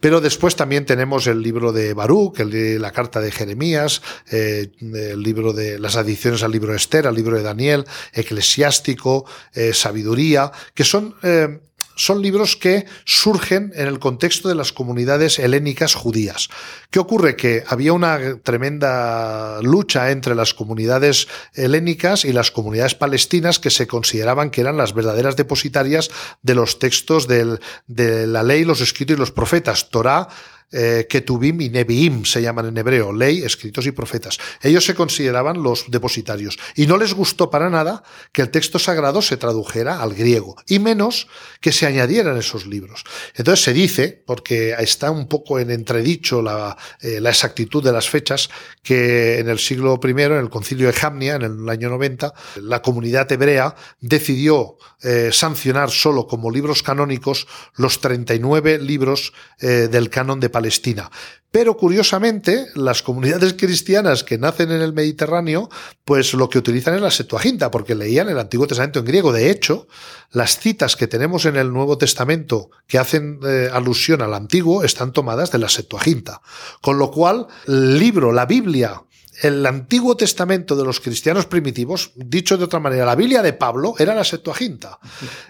Pero 0.00 0.20
después 0.20 0.56
también 0.56 0.84
tenemos 0.84 1.26
el 1.26 1.42
libro 1.42 1.72
de 1.72 1.94
Baruch, 1.94 2.38
la 2.40 2.92
carta 2.92 3.20
de 3.20 3.30
Jeremías, 3.30 4.02
eh, 4.30 4.70
el 4.80 5.22
libro 5.22 5.52
de 5.52 5.78
las 5.78 5.96
adiciones 5.96 6.42
al 6.42 6.52
libro 6.52 6.72
de 6.72 6.78
Esther, 6.78 7.06
al 7.06 7.14
libro 7.14 7.36
de 7.36 7.42
Daniel, 7.42 7.84
Eclesiástico, 8.12 9.24
eh, 9.54 9.72
Sabiduría, 9.72 10.50
que 10.74 10.84
son 10.84 11.14
eh, 11.22 11.60
son 11.98 12.22
libros 12.22 12.56
que 12.56 12.86
surgen 13.04 13.72
en 13.74 13.88
el 13.88 13.98
contexto 13.98 14.48
de 14.48 14.54
las 14.54 14.72
comunidades 14.72 15.38
helénicas 15.38 15.94
judías. 15.94 16.48
¿Qué 16.90 17.00
ocurre? 17.00 17.34
Que 17.34 17.64
había 17.66 17.92
una 17.92 18.38
tremenda 18.42 19.60
lucha 19.62 20.10
entre 20.12 20.36
las 20.36 20.54
comunidades 20.54 21.26
helénicas 21.54 22.24
y 22.24 22.32
las 22.32 22.52
comunidades 22.52 22.94
palestinas 22.94 23.58
que 23.58 23.70
se 23.70 23.88
consideraban 23.88 24.50
que 24.50 24.60
eran 24.60 24.76
las 24.76 24.94
verdaderas 24.94 25.36
depositarias 25.36 26.10
de 26.42 26.54
los 26.54 26.78
textos 26.78 27.26
de 27.26 28.26
la 28.26 28.42
ley, 28.44 28.64
los 28.64 28.80
escritos 28.80 29.16
y 29.16 29.20
los 29.20 29.32
profetas. 29.32 29.90
Torah, 29.90 30.28
eh, 30.70 31.06
Ketubim 31.08 31.60
y 31.60 31.70
Nebiim 31.70 32.24
se 32.24 32.42
llaman 32.42 32.66
en 32.66 32.76
hebreo, 32.76 33.12
ley, 33.12 33.42
escritos 33.42 33.86
y 33.86 33.92
profetas. 33.92 34.38
Ellos 34.62 34.84
se 34.84 34.94
consideraban 34.94 35.62
los 35.62 35.90
depositarios 35.90 36.58
y 36.74 36.86
no 36.86 36.96
les 36.96 37.14
gustó 37.14 37.50
para 37.50 37.70
nada 37.70 38.02
que 38.32 38.42
el 38.42 38.50
texto 38.50 38.78
sagrado 38.78 39.22
se 39.22 39.36
tradujera 39.36 40.02
al 40.02 40.14
griego 40.14 40.56
y 40.66 40.78
menos 40.78 41.28
que 41.60 41.72
se 41.72 41.86
añadieran 41.86 42.36
esos 42.36 42.66
libros. 42.66 43.04
Entonces 43.34 43.64
se 43.64 43.72
dice, 43.72 44.22
porque 44.26 44.74
está 44.78 45.10
un 45.10 45.28
poco 45.28 45.58
en 45.58 45.70
entredicho 45.70 46.42
la, 46.42 46.76
eh, 47.00 47.20
la 47.20 47.30
exactitud 47.30 47.82
de 47.82 47.92
las 47.92 48.08
fechas, 48.08 48.50
que 48.82 49.38
en 49.38 49.48
el 49.48 49.58
siglo 49.58 49.98
I, 50.02 50.10
en 50.10 50.32
el 50.32 50.50
concilio 50.50 50.86
de 50.86 50.92
Jamnia, 50.92 51.36
en 51.36 51.42
el 51.42 51.68
año 51.68 51.90
90, 51.90 52.32
la 52.62 52.82
comunidad 52.82 53.30
hebrea 53.30 53.74
decidió 54.00 54.76
eh, 55.02 55.30
sancionar 55.32 55.90
solo 55.90 56.26
como 56.26 56.50
libros 56.50 56.82
canónicos 56.82 57.46
los 57.76 58.00
39 58.00 58.78
libros 58.80 59.32
eh, 59.60 59.88
del 59.90 60.10
canon 60.10 60.40
de 60.40 60.50
Palestina. 60.58 61.08
Pero 61.52 61.76
curiosamente, 61.76 62.66
las 62.74 63.02
comunidades 63.02 63.54
cristianas 63.54 64.24
que 64.24 64.38
nacen 64.38 64.70
en 64.72 64.82
el 64.82 64.92
Mediterráneo, 64.92 65.70
pues 66.04 66.34
lo 66.34 66.50
que 66.50 66.58
utilizan 66.58 66.94
es 66.94 67.00
la 67.00 67.12
Septuaginta, 67.12 67.70
porque 67.70 67.94
leían 67.94 68.28
el 68.28 68.38
Antiguo 68.38 68.66
Testamento 68.66 68.98
en 68.98 69.06
griego. 69.06 69.32
De 69.32 69.50
hecho, 69.50 69.86
las 70.32 70.58
citas 70.58 70.96
que 70.96 71.06
tenemos 71.06 71.46
en 71.46 71.56
el 71.56 71.72
Nuevo 71.72 71.96
Testamento 71.96 72.70
que 72.88 72.98
hacen 72.98 73.38
eh, 73.46 73.70
alusión 73.72 74.20
al 74.20 74.34
Antiguo 74.34 74.82
están 74.82 75.12
tomadas 75.12 75.52
de 75.52 75.58
la 75.58 75.68
Septuaginta. 75.68 76.42
Con 76.82 76.98
lo 76.98 77.10
cual, 77.10 77.46
el 77.66 77.98
libro, 77.98 78.32
la 78.32 78.44
Biblia 78.44 79.02
el 79.42 79.64
Antiguo 79.66 80.16
Testamento 80.16 80.74
de 80.74 80.84
los 80.84 81.00
cristianos 81.00 81.46
primitivos, 81.46 82.12
dicho 82.16 82.56
de 82.56 82.64
otra 82.64 82.80
manera, 82.80 83.04
la 83.04 83.14
Biblia 83.14 83.42
de 83.42 83.52
Pablo 83.52 83.94
era 83.98 84.14
la 84.14 84.24
Septuaginta. 84.24 84.98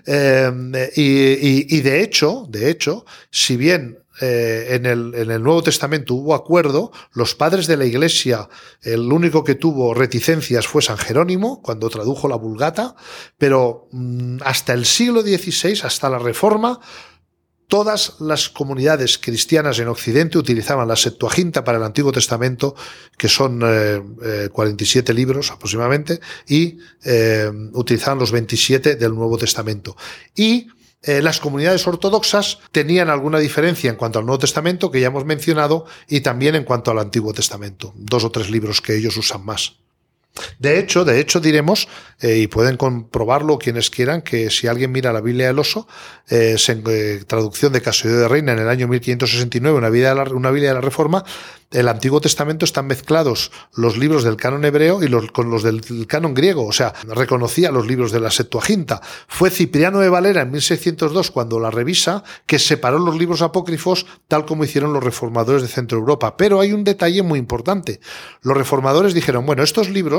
Eh, 0.04 0.92
y, 0.94 1.80
de 1.80 2.02
hecho, 2.02 2.46
de 2.50 2.70
hecho, 2.70 3.06
si 3.30 3.56
bien 3.56 3.98
eh, 4.20 4.68
en, 4.70 4.86
el, 4.86 5.14
en, 5.14 5.30
el, 5.30 5.42
Nuevo 5.42 5.62
Testamento 5.62 6.14
hubo 6.14 6.34
acuerdo, 6.34 6.92
los 7.12 7.34
padres 7.34 7.66
de 7.66 7.76
la 7.76 7.84
Iglesia, 7.84 8.48
el 8.82 9.12
único 9.12 9.44
que 9.44 9.54
tuvo 9.54 9.94
reticencias 9.94 10.66
fue 10.66 10.82
San 10.82 10.98
Jerónimo, 10.98 11.62
cuando 11.62 11.88
tradujo 11.88 12.28
la 12.28 12.36
Vulgata, 12.36 12.94
pero 13.36 13.88
mm, 13.92 14.38
hasta 14.44 14.72
el 14.72 14.86
siglo 14.86 15.22
XVI, 15.22 15.80
hasta 15.84 16.08
la 16.10 16.18
Reforma, 16.18 16.80
Todas 17.68 18.14
las 18.18 18.48
comunidades 18.48 19.18
cristianas 19.18 19.78
en 19.78 19.88
Occidente 19.88 20.38
utilizaban 20.38 20.88
la 20.88 20.96
Septuaginta 20.96 21.64
para 21.64 21.76
el 21.76 21.84
Antiguo 21.84 22.12
Testamento, 22.12 22.74
que 23.18 23.28
son 23.28 23.60
47 24.50 25.12
eh, 25.12 25.12
eh, 25.12 25.14
libros 25.14 25.50
aproximadamente, 25.50 26.18
y 26.46 26.78
eh, 27.04 27.50
utilizaban 27.74 28.18
los 28.18 28.32
27 28.32 28.96
del 28.96 29.14
Nuevo 29.14 29.36
Testamento. 29.36 29.98
Y 30.34 30.68
las 31.02 31.40
comunidades 31.40 31.86
ortodoxas 31.86 32.58
tenían 32.72 33.08
alguna 33.08 33.38
diferencia 33.38 33.90
en 33.90 33.96
cuanto 33.96 34.18
al 34.18 34.26
Nuevo 34.26 34.40
Testamento, 34.40 34.90
que 34.90 35.00
ya 35.00 35.06
hemos 35.08 35.24
mencionado, 35.24 35.86
y 36.08 36.20
también 36.20 36.54
en 36.54 36.64
cuanto 36.64 36.90
al 36.90 36.98
Antiguo 36.98 37.32
Testamento. 37.32 37.92
Dos 37.96 38.24
o 38.24 38.30
tres 38.30 38.50
libros 38.50 38.80
que 38.80 38.96
ellos 38.96 39.16
usan 39.16 39.44
más. 39.44 39.76
De 40.58 40.78
hecho, 40.78 41.04
de 41.04 41.20
hecho 41.20 41.40
diremos, 41.40 41.88
eh, 42.20 42.38
y 42.38 42.46
pueden 42.46 42.76
comprobarlo 42.76 43.58
quienes 43.58 43.90
quieran, 43.90 44.22
que 44.22 44.50
si 44.50 44.66
alguien 44.66 44.92
mira 44.92 45.12
la 45.12 45.20
Biblia 45.20 45.48
del 45.48 45.58
Oso, 45.58 45.86
eh, 46.28 46.56
en, 46.68 46.84
eh, 46.86 47.22
traducción 47.26 47.72
de 47.72 47.82
Casodio 47.82 48.18
de 48.18 48.28
Reina 48.28 48.52
en 48.52 48.60
el 48.60 48.68
año 48.68 48.88
1569, 48.88 49.78
una, 49.78 49.90
la, 49.90 50.22
una 50.32 50.50
Biblia 50.50 50.70
de 50.70 50.74
la 50.74 50.80
Reforma, 50.80 51.24
el 51.70 51.88
Antiguo 51.88 52.18
Testamento 52.20 52.64
están 52.64 52.86
mezclados 52.86 53.52
los 53.74 53.98
libros 53.98 54.24
del 54.24 54.36
canon 54.36 54.64
hebreo 54.64 55.02
y 55.02 55.28
con 55.28 55.50
los 55.50 55.62
del 55.62 56.06
canon 56.06 56.32
griego, 56.32 56.64
o 56.64 56.72
sea, 56.72 56.94
reconocía 57.06 57.70
los 57.70 57.86
libros 57.86 58.10
de 58.10 58.20
la 58.20 58.30
Septuaginta. 58.30 59.02
Fue 59.26 59.50
Cipriano 59.50 60.00
de 60.00 60.08
Valera 60.08 60.42
en 60.42 60.50
1602 60.50 61.30
cuando 61.30 61.60
la 61.60 61.70
revisa 61.70 62.24
que 62.46 62.58
separó 62.58 62.98
los 62.98 63.18
libros 63.18 63.42
apócrifos 63.42 64.06
tal 64.28 64.46
como 64.46 64.64
hicieron 64.64 64.94
los 64.94 65.04
reformadores 65.04 65.60
de 65.60 65.68
Centro 65.68 65.98
Europa. 65.98 66.38
Pero 66.38 66.60
hay 66.60 66.72
un 66.72 66.84
detalle 66.84 67.22
muy 67.22 67.38
importante. 67.38 68.00
Los 68.40 68.56
reformadores 68.56 69.12
dijeron, 69.12 69.44
bueno, 69.44 69.62
estos 69.62 69.90
libros, 69.90 70.17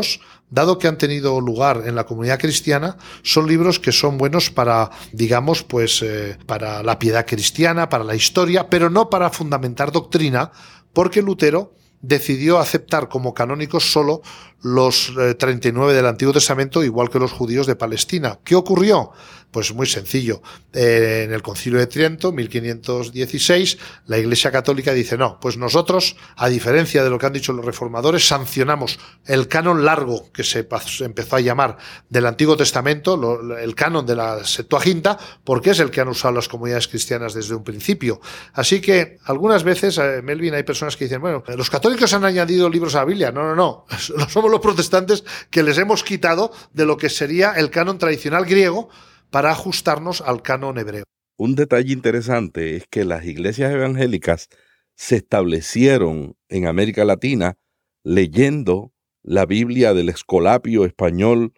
dado 0.49 0.79
que 0.79 0.87
han 0.87 0.97
tenido 0.97 1.39
lugar 1.41 1.83
en 1.85 1.95
la 1.95 2.05
comunidad 2.05 2.39
cristiana, 2.39 2.97
son 3.23 3.47
libros 3.47 3.79
que 3.79 3.91
son 3.91 4.17
buenos 4.17 4.49
para, 4.49 4.89
digamos, 5.11 5.63
pues, 5.63 6.01
eh, 6.01 6.37
para 6.45 6.81
la 6.83 6.97
piedad 6.97 7.25
cristiana, 7.25 7.89
para 7.89 8.03
la 8.03 8.15
historia, 8.15 8.69
pero 8.69 8.89
no 8.89 9.09
para 9.09 9.29
fundamentar 9.29 9.91
doctrina, 9.91 10.51
porque 10.93 11.21
Lutero 11.21 11.73
decidió 12.01 12.59
aceptar 12.59 13.09
como 13.09 13.33
canónicos 13.33 13.91
solo 13.91 14.21
los 14.61 15.13
39 15.37 15.91
eh, 15.91 15.95
del 15.95 16.05
Antiguo 16.05 16.33
Testamento, 16.33 16.83
igual 16.83 17.09
que 17.09 17.19
los 17.19 17.31
judíos 17.31 17.67
de 17.67 17.75
Palestina. 17.75 18.39
¿Qué 18.43 18.55
ocurrió? 18.55 19.11
Pues 19.51 19.73
muy 19.73 19.87
sencillo. 19.87 20.41
Eh, 20.73 21.23
en 21.25 21.33
el 21.33 21.41
Concilio 21.41 21.79
de 21.79 21.87
Triento, 21.87 22.31
1516, 22.31 23.79
la 24.05 24.19
Iglesia 24.19 24.51
Católica 24.51 24.93
dice, 24.93 25.17
no, 25.17 25.39
pues 25.39 25.57
nosotros, 25.57 26.15
a 26.35 26.49
diferencia 26.49 27.03
de 27.03 27.09
lo 27.09 27.17
que 27.17 27.25
han 27.25 27.33
dicho 27.33 27.51
los 27.53 27.65
reformadores, 27.65 28.27
sancionamos 28.27 28.99
el 29.25 29.47
canon 29.47 29.83
largo 29.83 30.31
que 30.31 30.43
se 30.43 30.67
empezó 30.99 31.37
a 31.37 31.39
llamar 31.39 31.77
del 32.09 32.27
Antiguo 32.27 32.55
Testamento, 32.55 33.41
el 33.57 33.73
canon 33.73 34.05
de 34.05 34.15
la 34.15 34.43
Septuaginta, 34.43 35.17
porque 35.43 35.71
es 35.71 35.79
el 35.79 35.89
que 35.89 36.01
han 36.01 36.09
usado 36.09 36.35
las 36.35 36.47
comunidades 36.47 36.87
cristianas 36.87 37.33
desde 37.33 37.55
un 37.55 37.63
principio. 37.63 38.21
Así 38.53 38.81
que 38.81 39.17
algunas 39.25 39.63
veces, 39.63 39.97
eh, 39.97 40.21
Melvin, 40.21 40.53
hay 40.53 40.63
personas 40.63 40.95
que 40.95 41.05
dicen, 41.05 41.21
bueno, 41.21 41.43
los 41.47 41.69
católicos 41.71 42.13
han 42.13 42.25
añadido 42.25 42.69
libros 42.69 42.93
a 42.93 42.99
la 42.99 43.05
Biblia. 43.05 43.31
No, 43.31 43.41
no, 43.43 43.55
no. 43.55 43.85
Somos 44.29 44.48
los 44.49 44.61
protestantes 44.61 45.23
que 45.51 45.63
les 45.63 45.77
hemos 45.77 46.03
quitado 46.03 46.51
de 46.73 46.85
lo 46.85 46.97
que 46.97 47.09
sería 47.09 47.53
el 47.53 47.69
canon 47.69 47.97
tradicional 47.97 48.45
griego 48.45 48.89
para 49.29 49.51
ajustarnos 49.51 50.21
al 50.21 50.41
canon 50.41 50.77
hebreo. 50.77 51.03
Un 51.37 51.55
detalle 51.55 51.93
interesante 51.93 52.75
es 52.75 52.85
que 52.89 53.05
las 53.05 53.25
iglesias 53.25 53.71
evangélicas 53.71 54.49
se 54.95 55.17
establecieron 55.17 56.35
en 56.49 56.67
América 56.67 57.05
Latina 57.05 57.55
leyendo 58.03 58.91
la 59.23 59.45
Biblia 59.45 59.93
del 59.93 60.09
Escolapio 60.09 60.85
español 60.85 61.53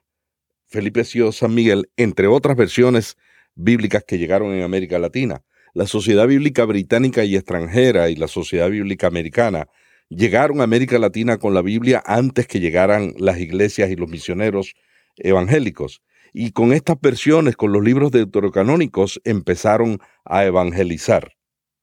Felipe 0.67 1.03
Sio 1.03 1.31
San 1.31 1.53
Miguel, 1.53 1.89
entre 1.97 2.27
otras 2.27 2.55
versiones 2.55 3.17
bíblicas 3.55 4.03
que 4.05 4.17
llegaron 4.17 4.53
en 4.53 4.63
América 4.63 4.99
Latina. 4.99 5.43
La 5.73 5.85
Sociedad 5.85 6.27
Bíblica 6.27 6.65
Británica 6.65 7.23
y 7.23 7.35
extranjera 7.35 8.09
y 8.09 8.15
la 8.15 8.27
Sociedad 8.27 8.69
Bíblica 8.69 9.07
Americana 9.07 9.67
llegaron 10.11 10.59
a 10.59 10.65
América 10.65 10.99
Latina 10.99 11.37
con 11.37 11.53
la 11.53 11.61
Biblia 11.61 12.03
antes 12.05 12.45
que 12.45 12.59
llegaran 12.59 13.13
las 13.17 13.39
iglesias 13.39 13.89
y 13.89 13.95
los 13.95 14.09
misioneros 14.09 14.73
evangélicos. 15.15 16.01
Y 16.33 16.51
con 16.51 16.73
estas 16.73 16.99
versiones, 17.01 17.55
con 17.55 17.71
los 17.71 17.83
libros 17.83 18.11
deuterocanónicos, 18.11 19.21
empezaron 19.23 19.99
a 20.25 20.45
evangelizar. 20.45 21.33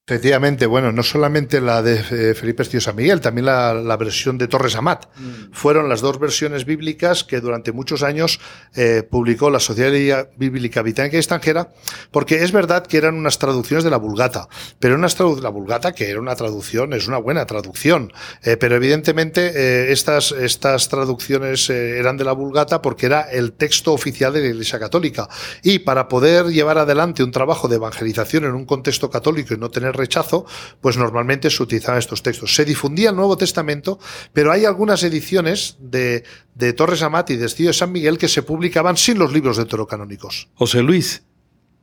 Efectivamente, 0.08 0.64
bueno, 0.64 0.90
no 0.90 1.02
solamente 1.02 1.60
la 1.60 1.82
de 1.82 1.96
eh, 1.96 2.34
Felipe 2.34 2.62
Estío 2.62 2.80
San 2.80 2.96
Miguel, 2.96 3.20
también 3.20 3.44
la, 3.44 3.96
versión 3.98 4.38
de 4.38 4.48
Torres 4.48 4.74
Amat. 4.74 5.04
Mm. 5.18 5.52
Fueron 5.52 5.90
las 5.90 6.00
dos 6.00 6.18
versiones 6.18 6.64
bíblicas 6.64 7.24
que 7.24 7.42
durante 7.42 7.72
muchos 7.72 8.02
años 8.02 8.40
eh, 8.74 9.02
publicó 9.02 9.50
la 9.50 9.60
Sociedad 9.60 10.30
Bíblica 10.38 10.80
Británica 10.80 11.16
y 11.16 11.18
Extranjera, 11.18 11.74
porque 12.10 12.42
es 12.42 12.52
verdad 12.52 12.86
que 12.86 12.96
eran 12.96 13.16
unas 13.16 13.38
traducciones 13.38 13.84
de 13.84 13.90
la 13.90 13.98
Vulgata, 13.98 14.48
pero 14.80 14.94
una 14.94 15.08
la 15.42 15.50
Vulgata 15.50 15.92
que 15.92 16.08
era 16.08 16.20
una 16.20 16.34
traducción, 16.36 16.94
es 16.94 17.06
una 17.06 17.18
buena 17.18 17.44
traducción, 17.44 18.10
eh, 18.42 18.56
pero 18.56 18.76
evidentemente 18.76 19.92
estas, 19.92 20.32
estas 20.32 20.88
traducciones 20.88 21.68
eran 21.68 22.16
de 22.16 22.24
la 22.24 22.32
Vulgata 22.32 22.80
porque 22.80 23.04
era 23.04 23.30
el 23.30 23.52
texto 23.52 23.92
oficial 23.92 24.32
de 24.32 24.40
la 24.40 24.46
Iglesia 24.46 24.78
Católica. 24.78 25.28
Y 25.62 25.80
para 25.80 26.08
poder 26.08 26.46
llevar 26.46 26.78
adelante 26.78 27.22
un 27.22 27.30
trabajo 27.30 27.68
de 27.68 27.76
evangelización 27.76 28.44
en 28.44 28.54
un 28.54 28.64
contexto 28.64 29.10
católico 29.10 29.52
y 29.52 29.58
no 29.58 29.68
tener 29.68 29.97
rechazo, 29.98 30.46
pues 30.80 30.96
normalmente 30.96 31.50
se 31.50 31.62
utilizaban 31.62 31.98
estos 31.98 32.22
textos. 32.22 32.54
Se 32.54 32.64
difundía 32.64 33.10
el 33.10 33.16
Nuevo 33.16 33.36
Testamento, 33.36 33.98
pero 34.32 34.50
hay 34.50 34.64
algunas 34.64 35.02
ediciones 35.02 35.76
de, 35.80 36.24
de 36.54 36.72
Torres 36.72 37.02
Amat 37.02 37.30
y 37.30 37.36
de 37.36 37.44
Estío 37.44 37.66
de 37.66 37.74
San 37.74 37.92
Miguel 37.92 38.16
que 38.16 38.28
se 38.28 38.42
publicaban 38.42 38.96
sin 38.96 39.18
los 39.18 39.32
libros 39.32 39.58
deuterocanónicos. 39.58 40.48
José 40.54 40.82
Luis, 40.82 41.24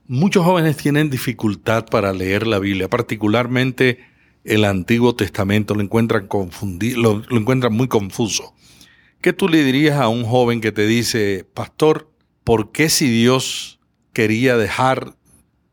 muchos 0.07 0.43
jóvenes 0.43 0.77
tienen 0.77 1.11
dificultad 1.11 1.85
para 1.85 2.13
leer 2.13 2.47
la 2.47 2.57
Biblia, 2.57 2.89
particularmente 2.89 3.99
el 4.43 4.63
Antiguo 4.65 5.15
Testamento, 5.15 5.75
lo 5.75 5.81
encuentran, 5.81 6.27
lo, 6.31 7.23
lo 7.27 7.37
encuentran 7.37 7.73
muy 7.73 7.87
confuso. 7.87 8.53
¿Qué 9.21 9.33
tú 9.33 9.49
le 9.49 9.63
dirías 9.63 9.99
a 9.99 10.07
un 10.07 10.23
joven 10.23 10.61
que 10.61 10.71
te 10.71 10.85
dice, 10.85 11.47
pastor, 11.53 12.11
¿por 12.43 12.71
qué 12.71 12.89
si 12.89 13.09
Dios 13.09 13.79
quería 14.13 14.55
dejar 14.55 15.15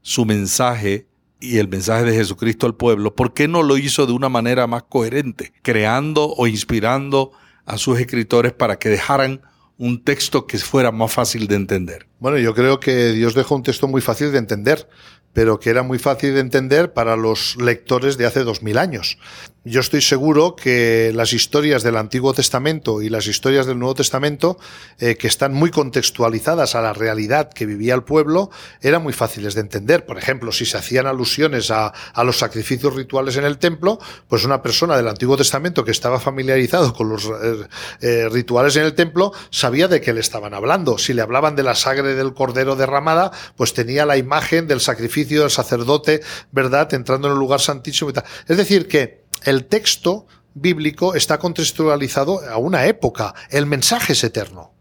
su 0.00 0.24
mensaje 0.24 1.06
y 1.42 1.58
el 1.58 1.68
mensaje 1.68 2.04
de 2.04 2.14
Jesucristo 2.14 2.66
al 2.66 2.76
pueblo, 2.76 3.16
¿por 3.16 3.34
qué 3.34 3.48
no 3.48 3.64
lo 3.64 3.76
hizo 3.76 4.06
de 4.06 4.12
una 4.12 4.28
manera 4.28 4.68
más 4.68 4.84
coherente, 4.84 5.52
creando 5.62 6.28
o 6.28 6.46
inspirando 6.46 7.32
a 7.66 7.78
sus 7.78 7.98
escritores 7.98 8.52
para 8.52 8.78
que 8.78 8.88
dejaran 8.88 9.42
un 9.76 10.04
texto 10.04 10.46
que 10.46 10.58
fuera 10.58 10.92
más 10.92 11.12
fácil 11.12 11.48
de 11.48 11.56
entender? 11.56 12.06
Bueno, 12.20 12.38
yo 12.38 12.54
creo 12.54 12.78
que 12.78 13.10
Dios 13.10 13.34
dejó 13.34 13.56
un 13.56 13.64
texto 13.64 13.88
muy 13.88 14.00
fácil 14.00 14.30
de 14.30 14.38
entender, 14.38 14.88
pero 15.32 15.58
que 15.58 15.70
era 15.70 15.82
muy 15.82 15.98
fácil 15.98 16.34
de 16.34 16.40
entender 16.40 16.92
para 16.92 17.16
los 17.16 17.56
lectores 17.56 18.16
de 18.16 18.26
hace 18.26 18.44
dos 18.44 18.62
mil 18.62 18.78
años. 18.78 19.18
Yo 19.64 19.78
estoy 19.78 20.00
seguro 20.00 20.56
que 20.56 21.12
las 21.14 21.32
historias 21.32 21.84
del 21.84 21.96
Antiguo 21.96 22.34
Testamento 22.34 23.00
y 23.00 23.08
las 23.08 23.28
historias 23.28 23.64
del 23.64 23.78
Nuevo 23.78 23.94
Testamento, 23.94 24.58
eh, 24.98 25.14
que 25.14 25.28
están 25.28 25.54
muy 25.54 25.70
contextualizadas 25.70 26.74
a 26.74 26.82
la 26.82 26.92
realidad 26.92 27.48
que 27.48 27.64
vivía 27.64 27.94
el 27.94 28.02
pueblo, 28.02 28.50
eran 28.80 29.04
muy 29.04 29.12
fáciles 29.12 29.54
de 29.54 29.60
entender. 29.60 30.04
Por 30.04 30.18
ejemplo, 30.18 30.50
si 30.50 30.66
se 30.66 30.78
hacían 30.78 31.06
alusiones 31.06 31.70
a, 31.70 31.92
los 32.24 32.38
sacrificios 32.38 32.96
rituales 32.96 33.36
en 33.36 33.44
el 33.44 33.58
templo, 33.58 34.00
pues 34.26 34.44
una 34.44 34.62
persona 34.62 34.96
del 34.96 35.06
Antiguo 35.06 35.36
Testamento 35.36 35.84
que 35.84 35.92
estaba 35.92 36.18
familiarizado 36.18 36.92
con 36.92 37.08
los 37.08 37.26
eh, 37.26 37.68
eh, 38.00 38.28
rituales 38.30 38.74
en 38.74 38.82
el 38.82 38.94
templo 38.94 39.32
sabía 39.50 39.86
de 39.86 40.00
qué 40.00 40.12
le 40.12 40.20
estaban 40.20 40.54
hablando. 40.54 40.98
Si 40.98 41.12
le 41.12 41.22
hablaban 41.22 41.54
de 41.54 41.62
la 41.62 41.76
sangre 41.76 42.16
del 42.16 42.34
cordero 42.34 42.74
derramada, 42.74 43.30
pues 43.54 43.74
tenía 43.74 44.06
la 44.06 44.16
imagen 44.16 44.66
del 44.66 44.80
sacrificio 44.80 45.42
del 45.42 45.50
sacerdote, 45.50 46.20
¿verdad?, 46.50 46.92
entrando 46.94 47.28
en 47.28 47.34
el 47.34 47.38
lugar 47.38 47.60
santísimo 47.60 48.10
y 48.10 48.14
tal. 48.14 48.24
Es 48.48 48.56
decir, 48.56 48.88
que 48.88 49.21
el 49.44 49.66
texto 49.66 50.26
bíblico 50.54 51.14
está 51.14 51.38
contextualizado 51.38 52.40
a 52.48 52.56
una 52.56 52.86
época. 52.86 53.34
El 53.50 53.66
mensaje 53.66 54.12
es 54.12 54.24
eterno. 54.24 54.72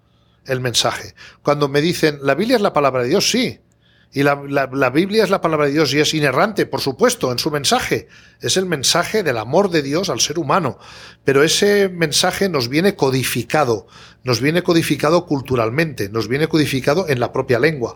El 0.46 0.60
mensaje. 0.60 1.14
Cuando 1.44 1.68
me 1.68 1.82
dicen, 1.82 2.20
la 2.24 2.36
Biblia 2.36 2.56
es 2.56 2.62
la 2.62 2.74
palabra 2.74 3.04
de 3.04 3.10
Dios, 3.10 3.30
sí. 3.30 3.60
Y 4.14 4.24
la, 4.24 4.36
Biblia 4.90 5.24
es 5.24 5.30
la 5.30 5.40
palabra 5.40 5.68
de 5.68 5.72
Dios 5.72 5.94
y 5.94 6.00
es 6.00 6.14
inerrante, 6.14 6.66
por 6.66 6.82
supuesto, 6.82 7.32
en 7.32 7.40
su 7.40 7.50
mensaje. 7.50 8.10
Es 8.42 8.58
el 8.58 8.66
mensaje 8.66 9.24
del 9.24 9.38
amor 9.38 9.70
de 9.70 9.82
Dios 9.82 10.10
al 10.10 10.20
ser 10.20 10.38
humano. 10.38 10.80
Pero 11.24 11.44
ese 11.44 11.88
mensaje 11.88 12.50
nos 12.50 12.68
viene 12.68 12.96
codificado, 12.96 13.88
nos 14.26 14.42
viene 14.42 14.64
codificado 14.64 15.26
culturalmente, 15.26 16.10
nos 16.10 16.28
viene 16.28 16.50
codificado 16.50 17.08
en 17.08 17.22
la 17.22 17.32
propia 17.32 17.60
lengua. 17.60 17.96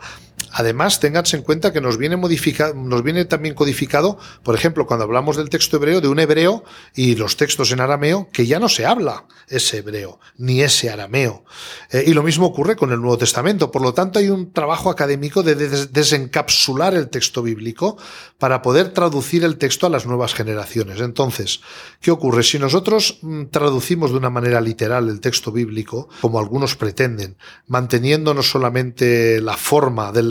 Además, 0.51 0.99
ténganse 0.99 1.37
en 1.37 1.43
cuenta 1.43 1.73
que 1.73 1.81
nos 1.81 1.97
viene, 1.97 2.17
nos 2.17 3.03
viene 3.03 3.25
también 3.25 3.55
codificado, 3.55 4.17
por 4.43 4.55
ejemplo, 4.55 4.85
cuando 4.85 5.05
hablamos 5.05 5.37
del 5.37 5.49
texto 5.49 5.77
hebreo, 5.77 6.01
de 6.01 6.07
un 6.07 6.19
hebreo 6.19 6.63
y 6.93 7.15
los 7.15 7.37
textos 7.37 7.71
en 7.71 7.81
arameo, 7.81 8.29
que 8.31 8.45
ya 8.45 8.59
no 8.59 8.69
se 8.69 8.85
habla 8.85 9.25
ese 9.47 9.77
hebreo, 9.77 10.19
ni 10.37 10.61
ese 10.61 10.89
arameo. 10.89 11.43
Eh, 11.91 12.03
y 12.07 12.13
lo 12.13 12.23
mismo 12.23 12.45
ocurre 12.47 12.75
con 12.75 12.91
el 12.91 12.99
Nuevo 12.99 13.17
Testamento. 13.17 13.71
Por 13.71 13.81
lo 13.81 13.93
tanto, 13.93 14.19
hay 14.19 14.29
un 14.29 14.51
trabajo 14.51 14.89
académico 14.89 15.43
de 15.43 15.55
desencapsular 15.55 16.93
el 16.93 17.09
texto 17.09 17.41
bíblico 17.41 17.97
para 18.37 18.61
poder 18.61 18.89
traducir 18.89 19.43
el 19.43 19.57
texto 19.57 19.87
a 19.87 19.89
las 19.89 20.05
nuevas 20.05 20.33
generaciones. 20.33 20.99
Entonces, 20.99 21.61
¿qué 22.01 22.11
ocurre? 22.11 22.43
Si 22.43 22.59
nosotros 22.59 23.19
mm, 23.21 23.45
traducimos 23.45 24.11
de 24.11 24.17
una 24.17 24.29
manera 24.29 24.61
literal 24.61 25.09
el 25.09 25.19
texto 25.19 25.51
bíblico, 25.51 26.09
como 26.21 26.39
algunos 26.39 26.75
pretenden, 26.75 27.37
manteniendo 27.67 28.33
no 28.33 28.43
solamente 28.43 29.41
la 29.41 29.57
forma 29.57 30.11
del 30.11 30.29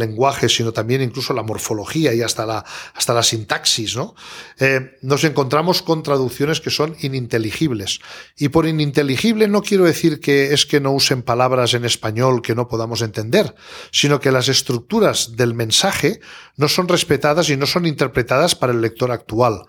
sino 0.49 0.73
también 0.73 1.03
incluso 1.03 1.33
la 1.33 1.43
morfología 1.43 2.15
y 2.15 2.23
hasta 2.23 2.47
la, 2.47 2.65
hasta 2.95 3.15
la 3.15 3.23
sintaxis, 3.23 3.97
¿no? 3.97 4.15
Eh, 4.59 4.97
nos 5.03 5.25
encontramos 5.25 5.83
con 5.83 6.03
traducciones 6.03 6.61
que 6.61 6.71
son 6.71 6.97
ininteligibles. 7.01 8.01
Y 8.37 8.49
por 8.49 8.67
ininteligible 8.67 9.49
no 9.49 9.63
quiero 9.63 9.85
decir 9.85 10.21
que 10.21 10.53
es 10.53 10.67
que 10.67 10.81
no 10.81 10.93
usen 10.93 11.23
palabras 11.23 11.75
en 11.75 11.85
español 11.85 12.43
que 12.43 12.55
no 12.55 12.69
podamos 12.69 13.03
entender, 13.03 13.55
sino 13.91 14.21
que 14.21 14.33
las 14.33 14.49
estructuras 14.49 15.37
del 15.37 15.55
mensaje 15.55 16.21
no 16.57 16.69
son 16.69 16.89
respetadas 16.89 17.49
y 17.51 17.57
no 17.57 17.67
son 17.67 17.87
interpretadas 17.87 18.55
para 18.55 18.73
el 18.73 18.81
lector 18.81 19.11
actual. 19.11 19.67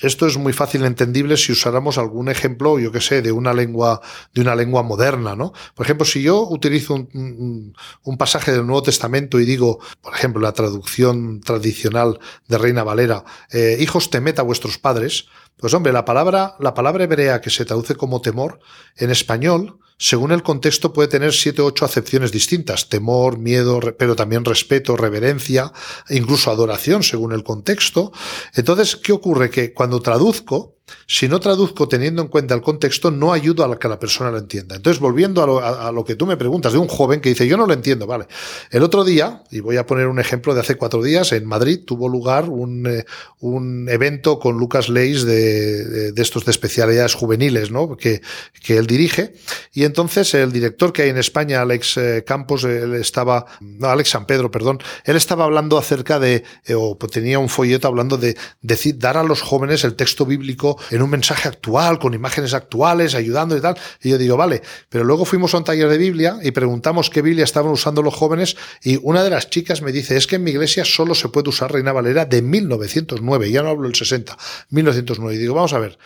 Esto 0.00 0.26
es 0.26 0.36
muy 0.36 0.52
fácil 0.52 0.84
entendible 0.84 1.36
si 1.36 1.52
usáramos 1.52 1.98
algún 1.98 2.28
ejemplo, 2.28 2.78
yo 2.78 2.92
que 2.92 3.00
sé, 3.00 3.22
de 3.22 3.32
una 3.32 3.52
lengua, 3.52 4.00
de 4.34 4.40
una 4.40 4.54
lengua 4.54 4.82
moderna, 4.82 5.36
¿no? 5.36 5.52
Por 5.74 5.86
ejemplo, 5.86 6.04
si 6.04 6.22
yo 6.22 6.46
utilizo 6.48 6.94
un, 6.94 7.74
un, 8.04 8.16
pasaje 8.16 8.52
del 8.52 8.66
Nuevo 8.66 8.82
Testamento 8.82 9.40
y 9.40 9.44
digo, 9.44 9.78
por 10.00 10.14
ejemplo, 10.14 10.40
la 10.40 10.52
traducción 10.52 11.40
tradicional 11.40 12.18
de 12.48 12.58
Reina 12.58 12.82
Valera, 12.82 13.24
eh, 13.50 13.76
hijos 13.80 14.10
temed 14.10 14.38
a 14.38 14.42
vuestros 14.42 14.78
padres, 14.78 15.26
pues 15.56 15.74
hombre, 15.74 15.92
la 15.92 16.04
palabra, 16.04 16.56
la 16.58 16.74
palabra 16.74 17.04
hebrea 17.04 17.40
que 17.40 17.50
se 17.50 17.64
traduce 17.64 17.94
como 17.94 18.20
temor, 18.20 18.60
en 18.96 19.10
español, 19.10 19.78
según 20.02 20.32
el 20.32 20.42
contexto, 20.42 20.94
puede 20.94 21.08
tener 21.08 21.34
siete 21.34 21.60
o 21.60 21.66
ocho 21.66 21.84
acepciones 21.84 22.32
distintas. 22.32 22.88
Temor, 22.88 23.36
miedo, 23.36 23.80
pero 23.98 24.16
también 24.16 24.46
respeto, 24.46 24.96
reverencia, 24.96 25.74
incluso 26.08 26.50
adoración, 26.50 27.02
según 27.02 27.32
el 27.32 27.44
contexto. 27.44 28.10
Entonces, 28.54 28.96
¿qué 28.96 29.12
ocurre? 29.12 29.50
Que 29.50 29.74
cuando 29.74 30.00
traduzco, 30.00 30.78
si 31.06 31.28
no 31.28 31.40
traduzco 31.40 31.88
teniendo 31.88 32.22
en 32.22 32.28
cuenta 32.28 32.54
el 32.54 32.62
contexto, 32.62 33.10
no 33.10 33.32
ayudo 33.32 33.64
a 33.64 33.78
que 33.78 33.88
la 33.88 33.98
persona 33.98 34.30
lo 34.30 34.38
entienda. 34.38 34.76
Entonces, 34.76 35.00
volviendo 35.00 35.42
a 35.62 35.92
lo, 35.92 36.04
que 36.04 36.14
tú 36.14 36.26
me 36.26 36.36
preguntas 36.36 36.72
de 36.72 36.78
un 36.78 36.88
joven 36.88 37.20
que 37.20 37.30
dice, 37.30 37.46
yo 37.46 37.56
no 37.56 37.66
lo 37.66 37.72
entiendo, 37.72 38.06
vale. 38.06 38.26
El 38.70 38.82
otro 38.82 39.04
día, 39.04 39.42
y 39.50 39.60
voy 39.60 39.76
a 39.76 39.86
poner 39.86 40.06
un 40.06 40.18
ejemplo 40.18 40.54
de 40.54 40.60
hace 40.60 40.76
cuatro 40.76 41.02
días, 41.02 41.32
en 41.32 41.46
Madrid 41.46 41.80
tuvo 41.84 42.08
lugar 42.08 42.48
un, 42.48 42.86
eh, 42.86 43.04
un 43.40 43.88
evento 43.88 44.38
con 44.38 44.58
Lucas 44.58 44.88
Leis 44.88 45.24
de, 45.24 46.12
de, 46.12 46.22
estos 46.22 46.44
de 46.44 46.50
especialidades 46.50 47.14
juveniles, 47.14 47.70
¿no? 47.70 47.96
Que, 47.96 48.20
que 48.62 48.76
él 48.76 48.86
dirige. 48.86 49.34
Y 49.72 49.84
entonces 49.84 50.34
el 50.34 50.52
director 50.52 50.92
que 50.92 51.02
hay 51.02 51.10
en 51.10 51.18
España, 51.18 51.62
Alex 51.62 51.96
eh, 51.96 52.24
Campos, 52.26 52.64
él 52.64 52.94
estaba, 52.94 53.46
no, 53.60 53.88
Alex 53.88 54.10
San 54.10 54.26
Pedro, 54.26 54.50
perdón, 54.50 54.78
él 55.04 55.16
estaba 55.16 55.44
hablando 55.44 55.78
acerca 55.78 56.18
de, 56.18 56.44
eh, 56.66 56.74
o 56.74 56.96
tenía 56.96 57.38
un 57.38 57.48
folleto 57.48 57.88
hablando 57.88 58.16
de 58.16 58.36
decir, 58.62 58.98
dar 58.98 59.16
a 59.16 59.22
los 59.22 59.42
jóvenes 59.42 59.84
el 59.84 59.94
texto 59.94 60.26
bíblico 60.26 60.79
en 60.90 61.02
un 61.02 61.10
mensaje 61.10 61.48
actual, 61.48 61.98
con 61.98 62.14
imágenes 62.14 62.54
actuales, 62.54 63.14
ayudando 63.14 63.56
y 63.56 63.60
tal. 63.60 63.76
Y 64.02 64.10
yo 64.10 64.18
digo, 64.18 64.36
vale, 64.36 64.62
pero 64.88 65.04
luego 65.04 65.24
fuimos 65.24 65.54
a 65.54 65.58
un 65.58 65.64
taller 65.64 65.88
de 65.88 65.98
Biblia 65.98 66.38
y 66.42 66.50
preguntamos 66.50 67.10
qué 67.10 67.22
Biblia 67.22 67.44
estaban 67.44 67.72
usando 67.72 68.02
los 68.02 68.14
jóvenes 68.14 68.56
y 68.82 68.98
una 69.02 69.22
de 69.22 69.30
las 69.30 69.50
chicas 69.50 69.82
me 69.82 69.92
dice, 69.92 70.16
es 70.16 70.26
que 70.26 70.36
en 70.36 70.44
mi 70.44 70.50
iglesia 70.50 70.84
solo 70.84 71.14
se 71.14 71.28
puede 71.28 71.48
usar 71.48 71.72
Reina 71.72 71.92
Valera 71.92 72.24
de 72.24 72.42
1909, 72.42 73.50
ya 73.50 73.62
no 73.62 73.70
hablo 73.70 73.84
del 73.84 73.94
60, 73.94 74.36
1909. 74.70 75.34
Y 75.34 75.38
digo, 75.38 75.54
vamos 75.54 75.72
a 75.72 75.78
ver, 75.78 75.98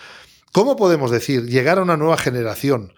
¿cómo 0.52 0.76
podemos 0.76 1.10
decir 1.10 1.46
llegar 1.46 1.78
a 1.78 1.82
una 1.82 1.96
nueva 1.96 2.16
generación? 2.16 2.92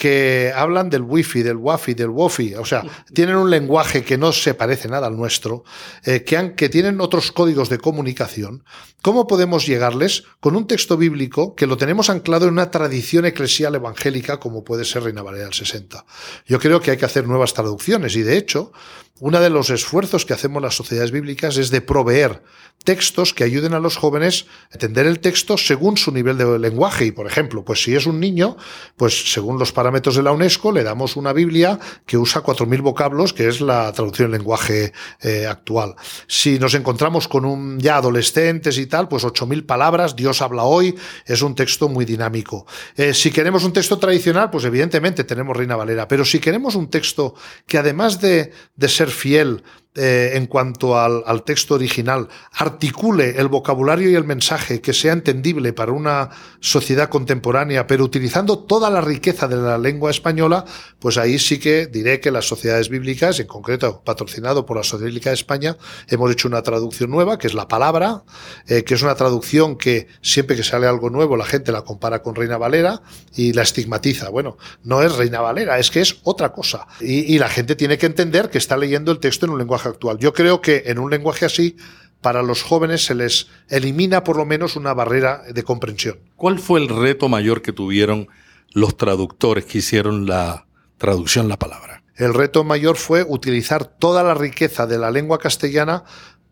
Que 0.00 0.50
hablan 0.56 0.88
del 0.88 1.02
wifi, 1.02 1.42
del 1.42 1.58
wafi, 1.58 1.92
del 1.92 2.08
wofi, 2.08 2.54
o 2.54 2.64
sea, 2.64 2.82
tienen 3.12 3.36
un 3.36 3.50
lenguaje 3.50 4.02
que 4.02 4.16
no 4.16 4.32
se 4.32 4.54
parece 4.54 4.88
nada 4.88 5.08
al 5.08 5.14
nuestro, 5.14 5.62
eh, 6.06 6.24
que, 6.24 6.38
han, 6.38 6.56
que 6.56 6.70
tienen 6.70 7.02
otros 7.02 7.32
códigos 7.32 7.68
de 7.68 7.76
comunicación, 7.76 8.64
¿cómo 9.02 9.26
podemos 9.26 9.66
llegarles 9.66 10.24
con 10.40 10.56
un 10.56 10.66
texto 10.66 10.96
bíblico 10.96 11.54
que 11.54 11.66
lo 11.66 11.76
tenemos 11.76 12.08
anclado 12.08 12.46
en 12.46 12.52
una 12.52 12.70
tradición 12.70 13.26
eclesial 13.26 13.74
evangélica 13.74 14.40
como 14.40 14.64
puede 14.64 14.86
ser 14.86 15.02
Reina 15.02 15.20
Valera 15.20 15.44
del 15.44 15.52
60? 15.52 16.06
Yo 16.46 16.58
creo 16.58 16.80
que 16.80 16.92
hay 16.92 16.96
que 16.96 17.04
hacer 17.04 17.28
nuevas 17.28 17.52
traducciones 17.52 18.16
y 18.16 18.22
de 18.22 18.38
hecho, 18.38 18.72
uno 19.20 19.40
de 19.40 19.50
los 19.50 19.70
esfuerzos 19.70 20.24
que 20.24 20.32
hacemos 20.32 20.62
las 20.62 20.74
sociedades 20.74 21.12
bíblicas 21.12 21.56
es 21.56 21.70
de 21.70 21.80
proveer 21.80 22.42
textos 22.84 23.34
que 23.34 23.44
ayuden 23.44 23.74
a 23.74 23.78
los 23.78 23.96
jóvenes 23.96 24.46
a 24.70 24.74
entender 24.74 25.06
el 25.06 25.20
texto 25.20 25.58
según 25.58 25.96
su 25.96 26.12
nivel 26.12 26.38
de 26.38 26.58
lenguaje. 26.58 27.06
Y, 27.06 27.12
por 27.12 27.26
ejemplo, 27.26 27.64
pues 27.64 27.82
si 27.82 27.94
es 27.94 28.06
un 28.06 28.18
niño, 28.18 28.56
pues 28.96 29.32
según 29.32 29.58
los 29.58 29.72
parámetros 29.72 30.16
de 30.16 30.22
la 30.22 30.32
UNESCO, 30.32 30.72
le 30.72 30.82
damos 30.82 31.16
una 31.16 31.32
Biblia 31.32 31.78
que 32.06 32.16
usa 32.16 32.42
4.000 32.42 32.80
vocablos, 32.80 33.32
que 33.32 33.48
es 33.48 33.60
la 33.60 33.92
traducción 33.92 34.26
en 34.26 34.38
lenguaje 34.38 34.92
eh, 35.20 35.46
actual. 35.46 35.94
Si 36.26 36.58
nos 36.58 36.74
encontramos 36.74 37.28
con 37.28 37.44
un 37.44 37.78
ya 37.78 37.96
adolescentes 37.96 38.78
y 38.78 38.86
tal, 38.86 39.08
pues 39.08 39.24
8.000 39.24 39.66
palabras, 39.66 40.16
Dios 40.16 40.40
habla 40.40 40.64
hoy, 40.64 40.94
es 41.26 41.42
un 41.42 41.54
texto 41.54 41.88
muy 41.88 42.06
dinámico. 42.06 42.66
Eh, 42.96 43.12
si 43.12 43.30
queremos 43.30 43.64
un 43.64 43.72
texto 43.74 43.98
tradicional, 43.98 44.50
pues 44.50 44.64
evidentemente 44.64 45.24
tenemos 45.24 45.54
Reina 45.54 45.76
Valera. 45.76 46.08
Pero 46.08 46.24
si 46.24 46.38
queremos 46.38 46.74
un 46.74 46.88
texto 46.88 47.34
que 47.66 47.76
además 47.76 48.20
de, 48.20 48.52
de 48.74 48.88
ser 48.88 49.09
fiel 49.10 49.62
eh, 49.96 50.30
en 50.34 50.46
cuanto 50.46 50.96
al, 50.96 51.42
texto 51.42 51.74
original, 51.74 52.28
articule 52.52 53.40
el 53.40 53.48
vocabulario 53.48 54.08
y 54.08 54.14
el 54.14 54.22
mensaje 54.22 54.80
que 54.80 54.92
sea 54.92 55.12
entendible 55.12 55.72
para 55.72 55.90
una 55.90 56.30
sociedad 56.60 57.08
contemporánea, 57.08 57.88
pero 57.88 58.04
utilizando 58.04 58.60
toda 58.60 58.88
la 58.88 59.00
riqueza 59.00 59.48
de 59.48 59.56
la 59.56 59.78
lengua 59.78 60.12
española, 60.12 60.64
pues 61.00 61.18
ahí 61.18 61.40
sí 61.40 61.58
que 61.58 61.88
diré 61.88 62.20
que 62.20 62.30
las 62.30 62.46
sociedades 62.46 62.88
bíblicas, 62.88 63.40
en 63.40 63.48
concreto 63.48 64.00
patrocinado 64.04 64.64
por 64.64 64.76
la 64.76 64.84
Sociedad 64.84 65.06
Bíblica 65.06 65.30
de 65.30 65.34
España, 65.34 65.76
hemos 66.06 66.30
hecho 66.30 66.46
una 66.46 66.62
traducción 66.62 67.10
nueva, 67.10 67.36
que 67.36 67.48
es 67.48 67.54
la 67.54 67.66
palabra, 67.66 68.22
eh, 68.68 68.84
que 68.84 68.94
es 68.94 69.02
una 69.02 69.16
traducción 69.16 69.76
que 69.76 70.06
siempre 70.22 70.54
que 70.54 70.62
sale 70.62 70.86
algo 70.86 71.10
nuevo 71.10 71.36
la 71.36 71.46
gente 71.46 71.72
la 71.72 71.82
compara 71.82 72.22
con 72.22 72.36
Reina 72.36 72.58
Valera 72.58 73.02
y 73.34 73.54
la 73.54 73.62
estigmatiza. 73.62 74.28
Bueno, 74.28 74.56
no 74.84 75.02
es 75.02 75.16
Reina 75.16 75.40
Valera, 75.40 75.80
es 75.80 75.90
que 75.90 76.00
es 76.00 76.20
otra 76.22 76.52
cosa. 76.52 76.86
Y 77.00 77.38
la 77.38 77.48
gente 77.48 77.74
tiene 77.74 77.98
que 77.98 78.06
entender 78.06 78.50
que 78.50 78.58
está 78.58 78.76
leyendo 78.76 79.10
el 79.10 79.18
texto 79.18 79.46
en 79.46 79.52
un 79.52 79.58
lenguaje 79.58 79.79
actual. 79.86 80.18
Yo 80.18 80.32
creo 80.32 80.60
que 80.60 80.84
en 80.86 80.98
un 80.98 81.10
lenguaje 81.10 81.44
así, 81.44 81.76
para 82.20 82.42
los 82.42 82.62
jóvenes 82.62 83.04
se 83.04 83.14
les 83.14 83.48
elimina 83.68 84.24
por 84.24 84.36
lo 84.36 84.44
menos 84.44 84.76
una 84.76 84.92
barrera 84.92 85.42
de 85.52 85.62
comprensión. 85.62 86.18
¿Cuál 86.36 86.58
fue 86.58 86.80
el 86.80 86.88
reto 86.88 87.28
mayor 87.28 87.62
que 87.62 87.72
tuvieron 87.72 88.28
los 88.72 88.96
traductores 88.96 89.64
que 89.64 89.78
hicieron 89.78 90.26
la 90.26 90.66
traducción 90.98 91.48
la 91.48 91.58
palabra? 91.58 92.02
El 92.16 92.34
reto 92.34 92.64
mayor 92.64 92.96
fue 92.96 93.24
utilizar 93.26 93.86
toda 93.86 94.22
la 94.22 94.34
riqueza 94.34 94.86
de 94.86 94.98
la 94.98 95.10
lengua 95.10 95.38
castellana 95.38 96.04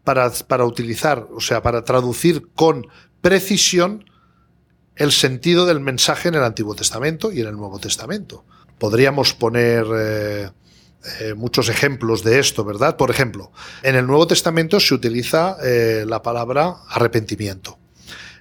para, 0.04 0.30
para 0.30 0.64
utilizar, 0.64 1.26
o 1.34 1.40
sea, 1.40 1.62
para 1.62 1.84
traducir 1.84 2.48
con 2.54 2.86
precisión 3.20 4.04
el 4.96 5.12
sentido 5.12 5.66
del 5.66 5.80
mensaje 5.80 6.28
en 6.28 6.34
el 6.34 6.44
Antiguo 6.44 6.74
Testamento 6.74 7.30
y 7.30 7.40
en 7.40 7.48
el 7.48 7.56
Nuevo 7.56 7.78
Testamento. 7.78 8.44
Podríamos 8.78 9.34
poner 9.34 9.86
eh, 9.94 10.50
eh, 11.20 11.34
muchos 11.34 11.68
ejemplos 11.68 12.24
de 12.24 12.40
esto, 12.40 12.64
¿verdad? 12.64 12.96
Por 12.96 13.10
ejemplo, 13.10 13.52
en 13.82 13.94
el 13.94 14.06
Nuevo 14.06 14.26
Testamento 14.26 14.80
se 14.80 14.94
utiliza 14.94 15.56
eh, 15.62 16.04
la 16.06 16.22
palabra 16.22 16.76
arrepentimiento. 16.88 17.78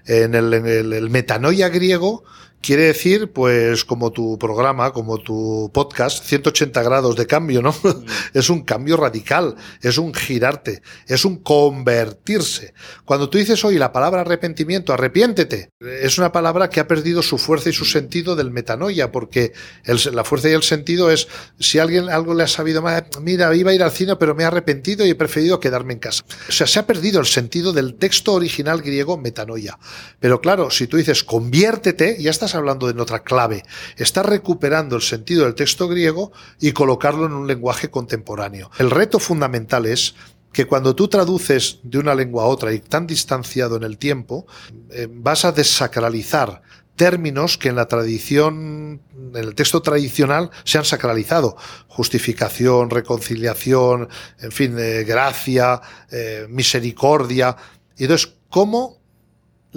En 0.05 0.35
el, 0.35 0.53
en 0.53 0.65
el 0.67 1.09
metanoia 1.09 1.69
griego 1.69 2.23
Quiere 2.61 2.83
decir, 2.83 3.31
pues, 3.31 3.85
como 3.85 4.11
tu 4.11 4.37
programa, 4.37 4.91
como 4.91 5.19
tu 5.19 5.71
podcast, 5.73 6.23
180 6.23 6.83
grados 6.83 7.15
de 7.15 7.27
cambio, 7.27 7.61
¿no? 7.61 7.73
Es 8.33 8.49
un 8.49 8.61
cambio 8.63 8.97
radical, 8.97 9.55
es 9.81 9.97
un 9.97 10.13
girarte, 10.13 10.81
es 11.07 11.23
un 11.23 11.37
convertirse. 11.37 12.73
Cuando 13.05 13.29
tú 13.29 13.37
dices 13.37 13.63
hoy 13.63 13.77
la 13.77 13.91
palabra 13.91 14.21
arrepentimiento, 14.21 14.91
arrepiéntete, 14.91 15.69
es 15.79 16.17
una 16.17 16.31
palabra 16.31 16.69
que 16.69 16.79
ha 16.79 16.87
perdido 16.87 17.21
su 17.21 17.37
fuerza 17.37 17.69
y 17.69 17.73
su 17.73 17.85
sentido 17.85 18.35
del 18.35 18.51
metanoia, 18.51 19.11
porque 19.11 19.53
el, 19.85 19.99
la 20.13 20.23
fuerza 20.23 20.49
y 20.49 20.53
el 20.53 20.63
sentido 20.63 21.09
es, 21.11 21.27
si 21.59 21.79
alguien 21.79 22.09
algo 22.09 22.33
le 22.33 22.43
ha 22.43 22.47
sabido 22.47 22.81
mal, 22.81 23.07
mira, 23.21 23.55
iba 23.55 23.71
a 23.71 23.73
ir 23.73 23.83
al 23.83 23.91
cine, 23.91 24.15
pero 24.17 24.35
me 24.35 24.43
he 24.43 24.45
arrepentido 24.45 25.05
y 25.05 25.11
he 25.11 25.15
preferido 25.15 25.59
quedarme 25.59 25.93
en 25.93 25.99
casa. 25.99 26.25
O 26.49 26.51
sea, 26.51 26.67
se 26.67 26.79
ha 26.79 26.87
perdido 26.87 27.19
el 27.19 27.27
sentido 27.27 27.71
del 27.71 27.95
texto 27.95 28.33
original 28.33 28.81
griego 28.81 29.17
metanoia. 29.17 29.77
Pero 30.19 30.41
claro, 30.41 30.69
si 30.69 30.87
tú 30.87 30.97
dices 30.97 31.23
conviértete, 31.23 32.17
ya 32.21 32.31
estás 32.47 32.59
hablando 32.59 32.91
de 32.91 32.99
otra 33.01 33.23
clave, 33.23 33.63
está 33.97 34.23
recuperando 34.23 34.95
el 34.95 35.01
sentido 35.01 35.43
del 35.43 35.53
texto 35.53 35.87
griego 35.87 36.31
y 36.59 36.71
colocarlo 36.71 37.25
en 37.25 37.33
un 37.33 37.45
lenguaje 37.45 37.91
contemporáneo. 37.91 38.71
El 38.79 38.89
reto 38.89 39.19
fundamental 39.19 39.85
es 39.85 40.15
que 40.53 40.65
cuando 40.65 40.95
tú 40.95 41.09
traduces 41.09 41.79
de 41.83 41.99
una 41.99 42.15
lengua 42.15 42.43
a 42.43 42.47
otra 42.47 42.73
y 42.73 42.79
tan 42.79 43.05
distanciado 43.05 43.75
en 43.75 43.83
el 43.83 43.97
tiempo, 43.97 44.47
eh, 44.89 45.07
vas 45.11 45.43
a 45.43 45.51
desacralizar 45.51 46.61
términos 46.95 47.57
que 47.57 47.69
en 47.69 47.75
la 47.75 47.87
tradición, 47.87 49.01
en 49.13 49.35
el 49.35 49.53
texto 49.53 49.81
tradicional, 49.81 50.49
se 50.63 50.77
han 50.77 50.85
sacralizado. 50.85 51.57
Justificación, 51.87 52.89
reconciliación, 52.89 54.07
en 54.39 54.51
fin, 54.51 54.75
eh, 54.79 55.03
gracia, 55.03 55.81
eh, 56.09 56.47
misericordia. 56.49 57.55
Y 57.97 58.03
entonces, 58.03 58.33
¿cómo 58.49 58.97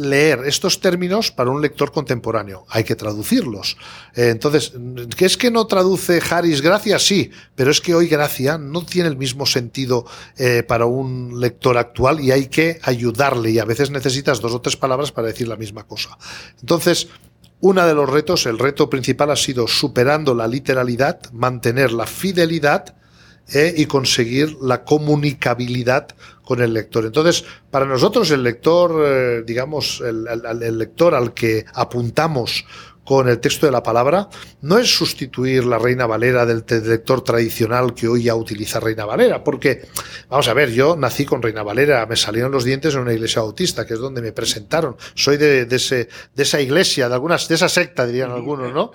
leer 0.01 0.43
estos 0.47 0.81
términos 0.81 1.31
para 1.31 1.51
un 1.51 1.61
lector 1.61 1.93
contemporáneo. 1.93 2.65
Hay 2.69 2.85
que 2.85 2.97
traducirlos. 2.97 3.77
Eh, 4.15 4.29
entonces, 4.31 4.73
¿qué 5.17 5.27
es 5.27 5.37
que 5.37 5.51
no 5.51 5.67
traduce 5.67 6.21
Harris 6.31 6.63
gracia? 6.63 6.99
Sí, 6.99 7.31
pero 7.55 7.71
es 7.71 7.81
que 7.81 7.95
hoy 7.95 8.09
gracia 8.09 8.57
no 8.57 8.85
tiene 8.85 9.09
el 9.09 9.17
mismo 9.17 9.45
sentido 9.47 10.07
eh, 10.37 10.63
para 10.63 10.87
un 10.87 11.39
lector 11.39 11.77
actual 11.77 12.21
y 12.21 12.31
hay 12.31 12.47
que 12.47 12.79
ayudarle 12.83 13.51
y 13.51 13.59
a 13.59 13.65
veces 13.65 13.91
necesitas 13.91 14.41
dos 14.41 14.55
o 14.55 14.61
tres 14.61 14.77
palabras 14.77 15.13
para 15.13 15.29
decir 15.29 15.49
la 15.49 15.57
misma 15.57 15.85
cosa. 15.85 16.17
Entonces, 16.61 17.09
uno 17.61 17.87
de 17.87 17.95
los 17.95 18.09
retos, 18.09 18.47
el 18.47 18.59
reto 18.59 18.89
principal 18.89 19.31
ha 19.31 19.37
sido 19.37 19.69
superando 19.69 20.35
la 20.35 20.49
literalidad, 20.49 21.21
mantener 21.33 21.93
la 21.93 22.07
fidelidad 22.07 22.95
eh, 23.53 23.75
y 23.77 23.87
conseguir 23.87 24.57
la 24.63 24.85
comunicabilidad 24.85 26.09
con 26.51 26.61
el 26.61 26.75
lector. 26.75 27.07
Entonces, 27.07 27.45
para 27.71 27.87
nosotros 27.87 28.29
el 28.33 28.43
lector, 28.43 29.05
eh, 29.07 29.45
digamos, 29.47 30.01
el, 30.01 30.27
el, 30.27 30.63
el, 30.65 30.79
lector 30.79 31.15
al 31.15 31.33
que 31.33 31.65
apuntamos 31.75 32.65
con 33.05 33.29
el 33.29 33.39
texto 33.39 33.67
de 33.67 33.73
la 33.73 33.85
palabra 33.85 34.29
no 34.63 34.77
es 34.77 34.93
sustituir 34.93 35.65
la 35.65 35.79
Reina 35.79 36.09
Valera 36.09 36.45
del 36.45 36.65
lector 36.67 37.23
tradicional 37.23 37.95
que 37.95 38.09
hoy 38.09 38.25
ya 38.25 38.35
utiliza 38.35 38.81
Reina 38.81 39.05
Valera, 39.05 39.45
porque, 39.45 39.87
vamos 40.29 40.49
a 40.49 40.55
ver, 40.55 40.73
yo 40.73 40.97
nací 40.97 41.25
con 41.25 41.41
Reina 41.41 41.63
Valera, 41.63 42.05
me 42.07 42.17
salieron 42.17 42.51
los 42.51 42.65
dientes 42.65 42.97
en 42.97 43.03
una 43.03 43.13
iglesia 43.13 43.43
bautista, 43.43 43.87
que 43.87 43.95
es 43.95 44.01
donde 44.01 44.21
me 44.21 44.33
presentaron. 44.33 44.97
Soy 45.15 45.37
de, 45.37 45.69
ese, 45.71 46.09
de 46.35 46.43
esa 46.43 46.61
iglesia, 46.61 47.09
de 47.09 47.15
algunas, 47.15 47.47
de 47.47 47.55
esa 47.55 47.69
secta, 47.69 48.07
dirían 48.07 48.33
algunos, 48.33 48.73
¿no? 48.73 48.91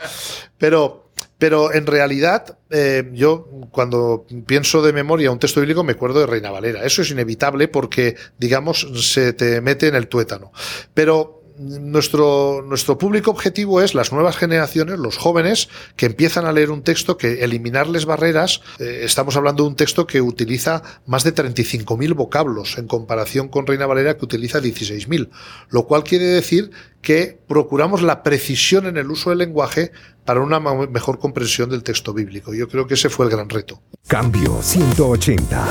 Pero, 0.57 1.04
pero 1.37 1.73
en 1.73 1.85
realidad, 1.85 2.57
eh, 2.69 3.09
yo 3.13 3.49
cuando 3.71 4.25
pienso 4.45 4.81
de 4.81 4.93
memoria 4.93 5.31
un 5.31 5.39
texto 5.39 5.59
bíblico 5.59 5.83
me 5.83 5.93
acuerdo 5.93 6.21
de 6.21 6.27
Reina 6.27 6.51
Valera. 6.51 6.83
Eso 6.85 7.01
es 7.01 7.11
inevitable 7.11 7.67
porque, 7.67 8.15
digamos, 8.37 8.87
se 9.13 9.33
te 9.33 9.59
mete 9.61 9.87
en 9.87 9.95
el 9.95 10.07
tuétano. 10.07 10.51
Pero 10.93 11.44
nuestro, 11.57 12.63
nuestro 12.67 12.97
público 12.97 13.31
objetivo 13.31 13.81
es 13.81 13.93
las 13.93 14.11
nuevas 14.11 14.37
generaciones, 14.37 14.99
los 14.99 15.17
jóvenes, 15.17 15.69
que 15.95 16.05
empiezan 16.05 16.45
a 16.45 16.51
leer 16.51 16.71
un 16.71 16.83
texto 16.83 17.17
que 17.17 17.43
eliminarles 17.43 18.05
barreras, 18.05 18.61
eh, 18.79 19.01
estamos 19.03 19.35
hablando 19.35 19.63
de 19.63 19.69
un 19.69 19.75
texto 19.75 20.05
que 20.07 20.21
utiliza 20.21 20.83
más 21.05 21.23
de 21.23 21.33
35.000 21.33 22.13
vocablos 22.15 22.77
en 22.77 22.87
comparación 22.87 23.47
con 23.47 23.67
Reina 23.67 23.85
Valera 23.85 24.17
que 24.17 24.25
utiliza 24.25 24.59
16.000, 24.59 25.29
lo 25.69 25.85
cual 25.85 26.03
quiere 26.03 26.25
decir 26.25 26.71
que 27.01 27.39
procuramos 27.47 28.01
la 28.01 28.23
precisión 28.23 28.87
en 28.87 28.97
el 28.97 29.11
uso 29.11 29.29
del 29.29 29.39
lenguaje 29.39 29.91
para 30.25 30.41
una 30.41 30.59
mejor 30.59 31.19
comprensión 31.19 31.69
del 31.69 31.83
texto 31.83 32.13
bíblico. 32.13 32.53
Yo 32.53 32.67
creo 32.67 32.87
que 32.87 32.95
ese 32.95 33.09
fue 33.09 33.25
el 33.25 33.31
gran 33.31 33.49
reto. 33.49 33.81
Cambio 34.07 34.59
180. 34.61 35.67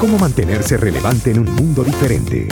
¿Cómo 0.00 0.18
mantenerse 0.18 0.76
relevante 0.76 1.32
en 1.32 1.40
un 1.40 1.52
mundo 1.54 1.84
diferente? 1.84 2.48